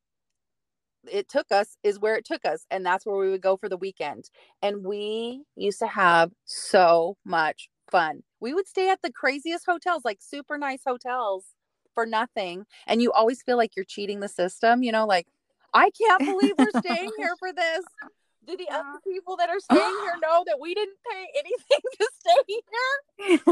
it 1.11 1.29
took 1.29 1.51
us 1.53 1.77
is 1.83 1.99
where 1.99 2.17
it 2.17 2.25
took 2.25 2.45
us 2.45 2.67
and 2.71 2.85
that's 2.85 3.07
where 3.07 3.17
we 3.17 3.31
would 3.31 3.43
go 3.43 3.57
for 3.57 3.69
the 3.69 3.77
weekend 3.77 4.31
and 4.63 4.85
we 4.85 5.43
used 5.57 5.79
to 5.79 5.87
have 5.87 6.33
so 6.45 7.17
much 7.25 7.69
fun. 7.91 8.23
We 8.41 8.55
would 8.55 8.69
stay 8.69 8.91
at 8.91 9.03
the 9.03 9.13
craziest 9.13 9.67
hotels 9.67 10.05
like 10.05 10.19
super 10.21 10.59
nice 10.59 10.83
hotels 10.87 11.45
for 11.95 12.05
nothing 12.05 12.67
and 12.87 13.01
you 13.01 13.13
always 13.13 13.43
feel 13.43 13.57
like 13.57 13.77
you're 13.77 13.85
cheating 13.85 14.21
the 14.21 14.29
system 14.29 14.83
you 14.83 14.93
know 14.93 15.07
like 15.07 15.27
i 15.73 15.91
can't 15.91 16.19
believe 16.25 16.55
we're 16.59 16.81
staying 16.81 17.11
here 17.17 17.35
for 17.39 17.53
this 17.53 17.85
do 18.47 18.57
the 18.57 18.69
other 18.71 18.99
people 19.07 19.37
that 19.37 19.49
are 19.51 19.61
staying 19.73 19.81
here 19.81 20.15
know 20.23 20.45
that 20.47 20.59
we 20.61 20.75
didn't 20.75 20.97
pay 21.11 21.27
anything 21.39 21.81
to 22.01 22.09
stay 22.19 22.61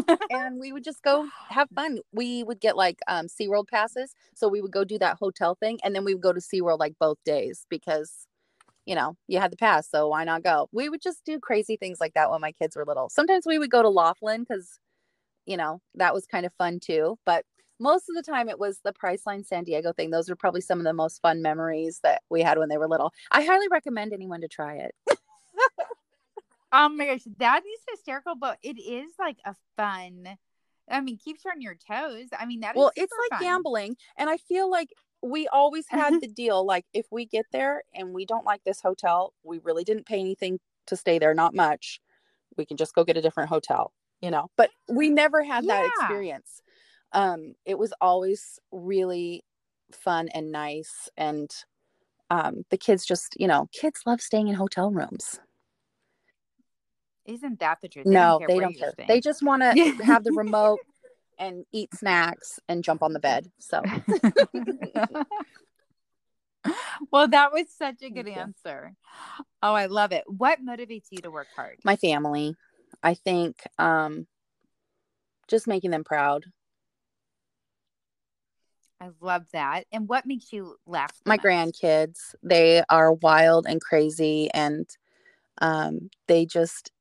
here? 0.06 0.16
and 0.30 0.58
we 0.60 0.72
would 0.72 0.84
just 0.84 1.02
go 1.02 1.28
have 1.48 1.68
fun. 1.74 1.98
We 2.12 2.42
would 2.44 2.60
get 2.60 2.76
like 2.76 2.98
um 3.08 3.26
SeaWorld 3.26 3.68
passes. 3.68 4.14
So 4.34 4.48
we 4.48 4.60
would 4.60 4.72
go 4.72 4.84
do 4.84 4.98
that 4.98 5.16
hotel 5.18 5.54
thing 5.54 5.78
and 5.84 5.94
then 5.94 6.04
we 6.04 6.14
would 6.14 6.22
go 6.22 6.32
to 6.32 6.40
SeaWorld 6.40 6.78
like 6.78 6.94
both 6.98 7.18
days 7.24 7.66
because 7.68 8.26
you 8.86 8.94
know, 8.94 9.16
you 9.28 9.38
had 9.38 9.52
the 9.52 9.56
pass, 9.56 9.88
so 9.88 10.08
why 10.08 10.24
not 10.24 10.42
go? 10.42 10.68
We 10.72 10.88
would 10.88 11.02
just 11.02 11.24
do 11.24 11.38
crazy 11.38 11.76
things 11.76 12.00
like 12.00 12.14
that 12.14 12.30
when 12.30 12.40
my 12.40 12.52
kids 12.52 12.76
were 12.76 12.84
little. 12.84 13.08
Sometimes 13.08 13.46
we 13.46 13.58
would 13.58 13.70
go 13.70 13.82
to 13.82 13.88
Laughlin 13.88 14.40
because, 14.40 14.80
you 15.46 15.56
know, 15.56 15.80
that 15.94 16.12
was 16.12 16.26
kind 16.26 16.44
of 16.44 16.52
fun 16.54 16.80
too. 16.80 17.16
But 17.24 17.44
most 17.82 18.08
of 18.08 18.14
the 18.14 18.22
time 18.22 18.48
it 18.48 18.58
was 18.58 18.80
the 18.84 18.92
Priceline 18.92 19.44
San 19.44 19.64
Diego 19.64 19.92
thing. 19.92 20.10
Those 20.10 20.30
are 20.30 20.36
probably 20.36 20.60
some 20.60 20.78
of 20.78 20.84
the 20.84 20.92
most 20.92 21.20
fun 21.20 21.42
memories 21.42 22.00
that 22.02 22.22
we 22.30 22.40
had 22.40 22.58
when 22.58 22.68
they 22.68 22.78
were 22.78 22.88
little. 22.88 23.12
I 23.30 23.42
highly 23.42 23.68
recommend 23.68 24.12
anyone 24.12 24.40
to 24.40 24.48
try 24.48 24.76
it. 24.76 24.94
oh 26.72 26.88
my 26.88 27.06
gosh, 27.06 27.24
that 27.38 27.62
is 27.66 27.80
hysterical, 27.90 28.36
but 28.36 28.58
it 28.62 28.78
is 28.80 29.12
like 29.18 29.38
a 29.44 29.54
fun. 29.76 30.38
I 30.88 31.00
mean, 31.00 31.18
keeps 31.18 31.44
you 31.44 31.50
on 31.50 31.60
your 31.60 31.74
toes. 31.74 32.28
I 32.38 32.46
mean, 32.46 32.60
that 32.60 32.76
well, 32.76 32.92
it's 32.96 33.12
like 33.30 33.40
fun. 33.40 33.48
gambling, 33.48 33.96
and 34.16 34.30
I 34.30 34.36
feel 34.36 34.70
like 34.70 34.88
we 35.22 35.48
always 35.48 35.86
had 35.88 36.20
the 36.20 36.28
deal. 36.36 36.64
Like, 36.64 36.84
if 36.92 37.06
we 37.10 37.26
get 37.26 37.46
there 37.52 37.82
and 37.94 38.12
we 38.12 38.26
don't 38.26 38.44
like 38.44 38.62
this 38.64 38.80
hotel, 38.80 39.34
we 39.42 39.58
really 39.62 39.84
didn't 39.84 40.06
pay 40.06 40.20
anything 40.20 40.58
to 40.86 40.96
stay 40.96 41.18
there, 41.18 41.34
not 41.34 41.54
much. 41.54 42.00
We 42.56 42.64
can 42.64 42.76
just 42.76 42.94
go 42.94 43.04
get 43.04 43.16
a 43.16 43.22
different 43.22 43.48
hotel, 43.48 43.92
you 44.20 44.30
know. 44.30 44.50
But 44.56 44.70
we 44.88 45.08
never 45.08 45.42
had 45.42 45.64
yeah. 45.64 45.74
that 45.74 45.86
experience 45.86 46.62
um, 47.12 47.54
it 47.64 47.78
was 47.78 47.92
always 48.00 48.58
really 48.70 49.44
fun 49.92 50.28
and 50.28 50.50
nice. 50.52 51.08
And 51.16 51.50
um, 52.30 52.64
the 52.70 52.76
kids 52.76 53.04
just, 53.04 53.36
you 53.38 53.46
know, 53.46 53.68
kids 53.72 54.00
love 54.06 54.20
staying 54.20 54.48
in 54.48 54.54
hotel 54.54 54.90
rooms. 54.90 55.40
Isn't 57.24 57.60
that 57.60 57.78
the 57.80 57.88
truth? 57.88 58.06
They 58.06 58.12
no, 58.12 58.38
don't 58.40 58.48
they 58.48 58.58
don't 58.58 58.76
care. 58.76 58.92
They 59.06 59.20
just 59.20 59.42
want 59.42 59.62
to 59.62 60.04
have 60.04 60.24
the 60.24 60.32
remote 60.32 60.80
and 61.38 61.64
eat 61.72 61.94
snacks 61.94 62.58
and 62.68 62.82
jump 62.82 63.02
on 63.02 63.12
the 63.12 63.20
bed. 63.20 63.50
So. 63.60 63.82
well, 67.12 67.28
that 67.28 67.52
was 67.52 67.66
such 67.70 68.02
a 68.02 68.10
good 68.10 68.26
answer. 68.28 68.94
Oh, 69.62 69.74
I 69.74 69.86
love 69.86 70.10
it. 70.12 70.24
What 70.26 70.64
motivates 70.64 71.06
you 71.10 71.18
to 71.22 71.30
work 71.30 71.46
hard? 71.54 71.78
My 71.84 71.94
family. 71.96 72.56
I 73.02 73.14
think 73.14 73.56
um, 73.78 74.26
just 75.48 75.68
making 75.68 75.90
them 75.90 76.04
proud. 76.04 76.44
I 79.02 79.10
love 79.20 79.46
that. 79.52 79.84
And 79.90 80.08
what 80.08 80.26
makes 80.26 80.52
you 80.52 80.76
laugh? 80.86 81.10
My 81.26 81.36
most? 81.36 81.44
grandkids. 81.44 82.34
They 82.42 82.84
are 82.88 83.12
wild 83.14 83.66
and 83.66 83.80
crazy 83.80 84.48
and 84.54 84.88
um, 85.60 86.08
they 86.28 86.46
just 86.46 86.92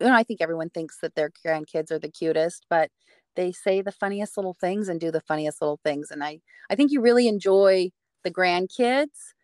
you 0.00 0.06
know, 0.06 0.14
I 0.14 0.22
think 0.22 0.40
everyone 0.40 0.70
thinks 0.70 0.98
that 1.00 1.14
their 1.14 1.30
grandkids 1.46 1.90
are 1.90 1.98
the 1.98 2.10
cutest, 2.10 2.64
but 2.70 2.90
they 3.36 3.52
say 3.52 3.82
the 3.82 3.92
funniest 3.92 4.36
little 4.36 4.56
things 4.58 4.88
and 4.88 4.98
do 4.98 5.10
the 5.10 5.20
funniest 5.20 5.60
little 5.60 5.78
things. 5.84 6.10
And 6.10 6.24
I, 6.24 6.40
I 6.70 6.74
think 6.74 6.90
you 6.90 7.00
really 7.00 7.28
enjoy 7.28 7.90
the 8.24 8.30
grandkids 8.30 9.34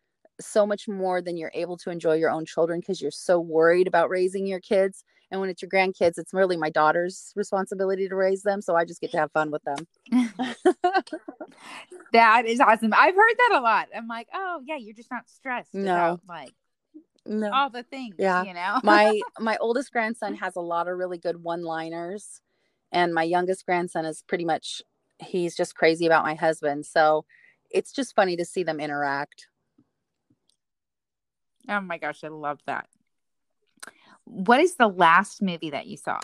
so 0.40 0.66
much 0.66 0.88
more 0.88 1.20
than 1.20 1.36
you're 1.36 1.52
able 1.54 1.76
to 1.78 1.90
enjoy 1.90 2.14
your 2.14 2.30
own 2.30 2.46
children 2.46 2.80
because 2.80 3.00
you're 3.00 3.10
so 3.10 3.38
worried 3.38 3.86
about 3.86 4.10
raising 4.10 4.46
your 4.46 4.60
kids. 4.60 5.04
And 5.30 5.40
when 5.40 5.50
it's 5.50 5.60
your 5.60 5.68
grandkids, 5.68 6.18
it's 6.18 6.32
really 6.32 6.56
my 6.56 6.70
daughter's 6.70 7.32
responsibility 7.34 8.08
to 8.08 8.14
raise 8.14 8.42
them. 8.42 8.60
So 8.62 8.76
I 8.76 8.84
just 8.84 9.00
get 9.00 9.10
to 9.10 9.18
have 9.18 9.32
fun 9.32 9.50
with 9.50 9.62
them. 9.64 9.86
that 12.12 12.46
is 12.46 12.60
awesome. 12.60 12.92
I've 12.94 13.14
heard 13.14 13.34
that 13.38 13.56
a 13.58 13.60
lot. 13.60 13.88
I'm 13.94 14.06
like, 14.06 14.28
oh 14.32 14.60
yeah, 14.64 14.76
you're 14.76 14.94
just 14.94 15.10
not 15.10 15.28
stressed 15.28 15.74
No. 15.74 15.92
about 15.94 16.20
like 16.28 16.52
No. 17.24 17.52
all 17.52 17.70
the 17.70 17.82
things. 17.82 18.14
Yeah. 18.18 18.44
You 18.44 18.54
know? 18.54 18.80
my 18.84 19.20
my 19.40 19.56
oldest 19.60 19.92
grandson 19.92 20.34
has 20.36 20.54
a 20.56 20.60
lot 20.60 20.88
of 20.88 20.96
really 20.96 21.18
good 21.18 21.42
one 21.42 21.62
liners 21.62 22.40
and 22.92 23.12
my 23.12 23.24
youngest 23.24 23.66
grandson 23.66 24.04
is 24.04 24.22
pretty 24.22 24.44
much 24.44 24.80
he's 25.18 25.56
just 25.56 25.74
crazy 25.74 26.06
about 26.06 26.24
my 26.24 26.34
husband 26.34 26.86
so 26.86 27.24
it's 27.70 27.90
just 27.90 28.14
funny 28.14 28.36
to 28.36 28.44
see 28.44 28.62
them 28.62 28.78
interact 28.78 29.48
oh 31.68 31.80
my 31.80 31.98
gosh, 31.98 32.22
I 32.22 32.28
love 32.28 32.60
that. 32.66 32.86
What 34.26 34.60
is 34.60 34.74
the 34.76 34.88
last 34.88 35.40
movie 35.40 35.70
that 35.70 35.86
you 35.86 35.96
saw? 35.96 36.20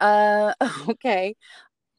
uh 0.00 0.52
okay 0.88 1.36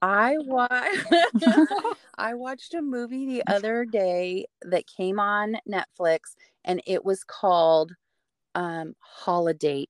i 0.02 0.38
watched 0.40 1.44
i 2.18 2.34
watched 2.34 2.74
a 2.74 2.82
movie 2.82 3.26
the 3.26 3.44
other 3.48 3.86
day 3.86 4.46
that 4.62 4.86
came 4.88 5.20
on 5.20 5.58
netflix 5.70 6.36
and 6.66 6.82
it 6.86 7.06
was 7.06 7.24
called 7.24 7.94
um 8.56 8.94
holiday 9.00 9.86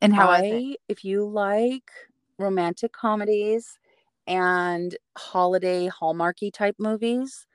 And 0.00 0.14
how 0.14 0.28
I, 0.28 0.76
if 0.88 1.04
you 1.04 1.26
like 1.26 1.90
romantic 2.38 2.92
comedies 2.92 3.78
and 4.26 4.96
holiday 5.16 5.88
hallmarky 5.88 6.52
type 6.52 6.76
movies, 6.78 7.46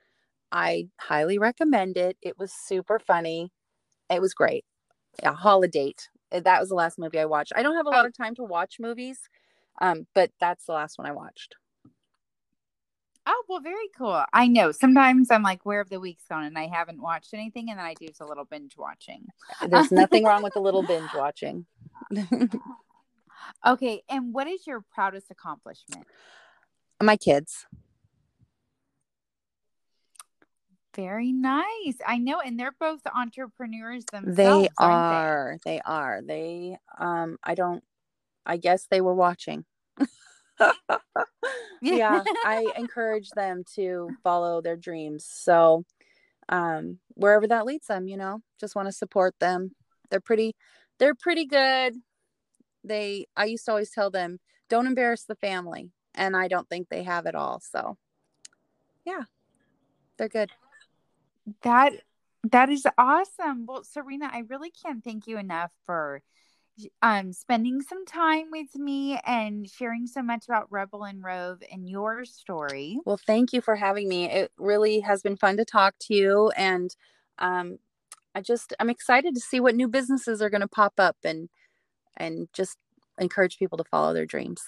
I 0.52 0.88
highly 1.00 1.38
recommend 1.38 1.96
it. 1.96 2.16
It 2.22 2.38
was 2.38 2.52
super 2.52 2.98
funny. 2.98 3.50
It 4.10 4.20
was 4.20 4.34
great. 4.34 4.64
Yeah, 5.22 5.34
Holiday. 5.34 5.94
That 6.30 6.60
was 6.60 6.68
the 6.68 6.74
last 6.74 6.98
movie 6.98 7.18
I 7.18 7.24
watched. 7.24 7.52
I 7.56 7.62
don't 7.62 7.76
have 7.76 7.86
a 7.86 7.90
lot 7.90 8.04
Oh. 8.04 8.08
of 8.08 8.16
time 8.16 8.34
to 8.36 8.44
watch 8.44 8.76
movies, 8.78 9.18
um, 9.80 10.06
but 10.14 10.30
that's 10.40 10.66
the 10.66 10.72
last 10.72 10.98
one 10.98 11.06
I 11.08 11.12
watched. 11.12 11.56
Oh, 13.26 13.44
well, 13.48 13.60
very 13.60 13.88
cool. 13.96 14.24
I 14.32 14.46
know. 14.48 14.72
Sometimes 14.72 15.30
I'm 15.30 15.42
like, 15.42 15.66
where 15.66 15.78
have 15.78 15.90
the 15.90 16.00
week's 16.00 16.24
gone? 16.28 16.44
And 16.44 16.56
I 16.58 16.66
haven't 16.68 17.00
watched 17.02 17.34
anything. 17.34 17.68
And 17.70 17.78
then 17.78 17.84
I 17.86 17.94
do 17.94 18.06
a 18.20 18.24
little 18.24 18.44
binge 18.46 18.76
watching. 18.78 19.26
There's 19.68 19.92
nothing 19.92 20.24
wrong 20.24 20.42
with 20.42 20.56
a 20.56 20.60
little 20.60 20.82
binge 20.82 21.10
watching. 21.14 21.66
Okay. 23.66 24.02
And 24.08 24.32
what 24.32 24.46
is 24.46 24.66
your 24.66 24.82
proudest 24.92 25.30
accomplishment? 25.30 26.06
My 27.02 27.16
kids. 27.16 27.66
Very 30.94 31.32
nice. 31.32 31.98
I 32.06 32.18
know. 32.18 32.40
And 32.40 32.58
they're 32.58 32.74
both 32.78 33.00
entrepreneurs 33.14 34.04
themselves. 34.06 34.36
They 34.36 34.68
are. 34.78 35.58
They 35.64 35.80
are. 35.84 36.20
They 36.22 36.76
um 36.98 37.38
I 37.42 37.54
don't 37.54 37.84
I 38.44 38.56
guess 38.56 38.86
they 38.90 39.00
were 39.00 39.14
watching. 39.14 39.64
yeah, 41.80 42.24
I 42.44 42.72
encourage 42.76 43.30
them 43.30 43.62
to 43.76 44.10
follow 44.24 44.60
their 44.60 44.76
dreams. 44.76 45.24
So 45.24 45.84
um 46.48 46.98
wherever 47.14 47.46
that 47.46 47.66
leads 47.66 47.86
them, 47.86 48.08
you 48.08 48.16
know, 48.16 48.42
just 48.58 48.74
want 48.74 48.88
to 48.88 48.92
support 48.92 49.34
them. 49.38 49.72
They're 50.10 50.20
pretty 50.20 50.56
they're 50.98 51.14
pretty 51.14 51.46
good. 51.46 51.94
They 52.82 53.26
I 53.36 53.44
used 53.44 53.64
to 53.66 53.70
always 53.70 53.90
tell 53.90 54.10
them, 54.10 54.40
don't 54.68 54.88
embarrass 54.88 55.24
the 55.24 55.36
family. 55.36 55.90
And 56.16 56.36
I 56.36 56.48
don't 56.48 56.68
think 56.68 56.88
they 56.88 57.04
have 57.04 57.26
it 57.26 57.36
all. 57.36 57.60
So 57.60 57.96
yeah. 59.04 59.22
They're 60.20 60.28
good. 60.28 60.50
That 61.62 61.92
that 62.44 62.70
is 62.70 62.86
awesome. 62.96 63.66
Well, 63.66 63.84
Serena, 63.84 64.30
I 64.32 64.44
really 64.48 64.70
can't 64.70 65.04
thank 65.04 65.26
you 65.26 65.38
enough 65.38 65.72
for 65.86 66.22
um 67.02 67.32
spending 67.32 67.82
some 67.82 68.06
time 68.06 68.46
with 68.50 68.74
me 68.74 69.18
and 69.26 69.68
sharing 69.68 70.06
so 70.06 70.22
much 70.22 70.46
about 70.46 70.70
Rebel 70.70 71.04
and 71.04 71.22
Rove 71.22 71.62
and 71.70 71.88
your 71.88 72.24
story. 72.24 72.98
Well, 73.04 73.18
thank 73.18 73.52
you 73.52 73.60
for 73.60 73.76
having 73.76 74.08
me. 74.08 74.30
It 74.30 74.52
really 74.58 75.00
has 75.00 75.22
been 75.22 75.36
fun 75.36 75.56
to 75.58 75.64
talk 75.64 75.94
to 76.02 76.14
you 76.14 76.50
and 76.56 76.94
um 77.38 77.78
I 78.34 78.40
just 78.40 78.72
I'm 78.78 78.90
excited 78.90 79.34
to 79.34 79.40
see 79.40 79.60
what 79.60 79.74
new 79.74 79.88
businesses 79.88 80.40
are 80.40 80.50
going 80.50 80.60
to 80.60 80.68
pop 80.68 80.94
up 80.98 81.16
and 81.24 81.48
and 82.16 82.48
just 82.52 82.78
encourage 83.18 83.58
people 83.58 83.78
to 83.78 83.84
follow 83.84 84.14
their 84.14 84.26
dreams. 84.26 84.62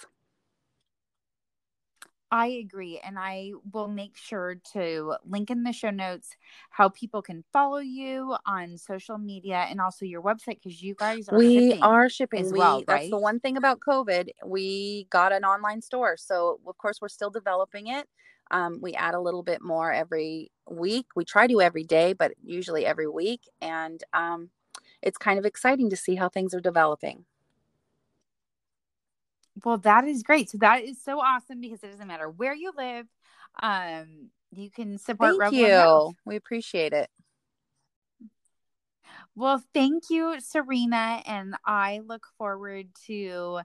I 2.32 2.46
agree. 2.46 2.98
And 3.04 3.18
I 3.18 3.52
will 3.74 3.88
make 3.88 4.16
sure 4.16 4.56
to 4.72 5.16
link 5.28 5.50
in 5.50 5.64
the 5.64 5.72
show 5.72 5.90
notes 5.90 6.30
how 6.70 6.88
people 6.88 7.20
can 7.20 7.44
follow 7.52 7.76
you 7.78 8.34
on 8.46 8.78
social 8.78 9.18
media 9.18 9.66
and 9.68 9.82
also 9.82 10.06
your 10.06 10.22
website 10.22 10.58
because 10.62 10.82
you 10.82 10.94
guys 10.94 11.28
are 11.28 11.36
we 11.36 11.68
shipping. 11.68 11.82
are 11.82 12.08
shipping 12.08 12.40
as 12.46 12.50
we, 12.50 12.58
well, 12.58 12.82
that's 12.86 13.10
the 13.10 13.18
one 13.18 13.38
thing 13.38 13.58
about 13.58 13.80
covid 13.80 14.30
we 14.46 15.06
got 15.10 15.30
an 15.32 15.44
online 15.44 15.82
store 15.82 16.16
so 16.16 16.58
of 16.66 16.78
course 16.78 17.00
we're 17.02 17.08
still 17.08 17.30
developing 17.30 17.88
it 17.88 18.08
um, 18.50 18.78
we 18.80 18.94
add 18.94 19.14
a 19.14 19.20
little 19.20 19.42
bit 19.42 19.60
more 19.62 19.92
every 19.92 20.50
week 20.70 21.06
we 21.14 21.24
try 21.24 21.46
to 21.46 21.60
every 21.60 21.84
day 21.84 22.14
but 22.14 22.32
usually 22.42 22.86
every 22.86 23.08
week 23.08 23.42
and 23.60 24.02
um, 24.14 24.48
it's 25.02 25.18
kind 25.18 25.38
of 25.38 25.44
exciting 25.44 25.90
to 25.90 25.96
see 25.96 26.14
how 26.14 26.28
things 26.28 26.54
are 26.54 26.60
developing 26.60 27.26
Well, 29.64 29.78
that 29.78 30.04
is 30.04 30.22
great. 30.22 30.50
So 30.50 30.58
that 30.58 30.82
is 30.82 31.02
so 31.02 31.20
awesome 31.20 31.60
because 31.60 31.82
it 31.82 31.90
doesn't 31.92 32.08
matter 32.08 32.28
where 32.28 32.54
you 32.54 32.72
live. 32.76 33.06
Um, 33.62 34.30
you 34.50 34.70
can 34.70 34.98
support 34.98 35.32
thank 35.32 35.40
Rebel 35.40 36.08
you 36.10 36.16
we 36.24 36.36
appreciate 36.36 36.92
it 36.92 37.08
Well, 39.34 39.62
thank 39.72 40.10
you, 40.10 40.36
Serena, 40.40 41.22
and 41.26 41.54
I 41.64 42.00
look 42.06 42.26
forward 42.38 42.88
to 43.06 43.60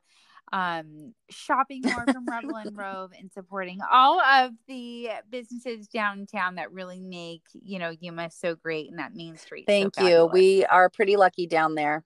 um 0.53 1.13
shopping 1.29 1.81
more 1.81 2.05
from 2.05 2.25
Rebel 2.25 2.55
and 2.55 2.77
Rove 2.77 3.11
and 3.17 3.29
supporting 3.33 3.79
all 3.91 4.21
of 4.21 4.53
the 4.69 5.09
businesses 5.29 5.89
downtown 5.89 6.55
that 6.55 6.71
really 6.71 7.01
make 7.01 7.41
you 7.51 7.79
know 7.79 7.93
Yuma 7.99 8.29
so 8.31 8.55
great 8.55 8.89
and 8.89 8.97
that 8.97 9.13
Main 9.13 9.35
Street. 9.35 9.65
so 9.67 9.73
thank 9.73 9.97
you 9.97 10.25
we 10.31 10.63
are 10.67 10.89
pretty 10.89 11.17
lucky 11.17 11.47
down 11.47 11.75
there 11.75 12.05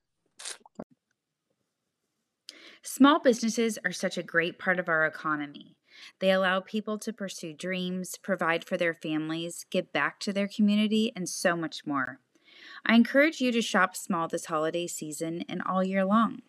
Small 2.83 3.19
businesses 3.19 3.77
are 3.85 3.91
such 3.91 4.17
a 4.17 4.23
great 4.23 4.57
part 4.57 4.79
of 4.79 4.89
our 4.89 5.05
economy. 5.05 5.75
They 6.19 6.31
allow 6.31 6.61
people 6.61 6.97
to 6.99 7.13
pursue 7.13 7.53
dreams, 7.53 8.17
provide 8.17 8.63
for 8.63 8.75
their 8.75 8.95
families, 8.95 9.67
give 9.69 9.93
back 9.93 10.19
to 10.21 10.33
their 10.33 10.47
community, 10.47 11.11
and 11.15 11.29
so 11.29 11.55
much 11.55 11.85
more. 11.85 12.19
I 12.85 12.95
encourage 12.95 13.39
you 13.39 13.51
to 13.51 13.61
shop 13.61 13.95
small 13.95 14.27
this 14.27 14.45
holiday 14.45 14.87
season 14.87 15.45
and 15.47 15.61
all 15.61 15.83
year 15.83 16.03
long. 16.03 16.41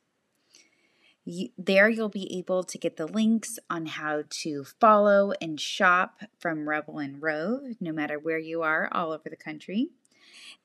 You, 1.29 1.49
there, 1.57 1.89
you'll 1.89 2.07
be 2.07 2.37
able 2.37 2.63
to 2.63 2.77
get 2.77 2.95
the 2.95 3.05
links 3.05 3.59
on 3.69 3.85
how 3.85 4.23
to 4.29 4.63
follow 4.79 5.33
and 5.41 5.59
shop 5.59 6.21
from 6.39 6.69
Rebel 6.69 6.99
and 6.99 7.21
Rove, 7.21 7.75
no 7.81 7.91
matter 7.91 8.17
where 8.17 8.37
you 8.37 8.61
are, 8.61 8.87
all 8.93 9.11
over 9.11 9.29
the 9.29 9.35
country. 9.35 9.89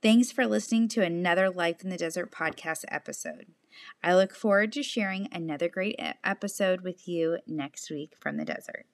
Thanks 0.01 0.31
for 0.31 0.47
listening 0.47 0.87
to 0.91 1.03
another 1.03 1.51
Life 1.51 1.83
in 1.83 1.91
the 1.91 1.97
Desert 1.97 2.31
podcast 2.31 2.85
episode. 2.87 3.47
I 4.05 4.15
look 4.15 4.37
forward 4.37 4.71
to 4.75 4.85
sharing 4.85 5.29
another 5.33 5.69
great 5.69 5.99
episode 6.23 6.83
with 6.83 7.09
you 7.09 7.39
next 7.45 7.91
week 7.91 8.15
from 8.21 8.37
the 8.37 8.45
desert. 8.45 8.87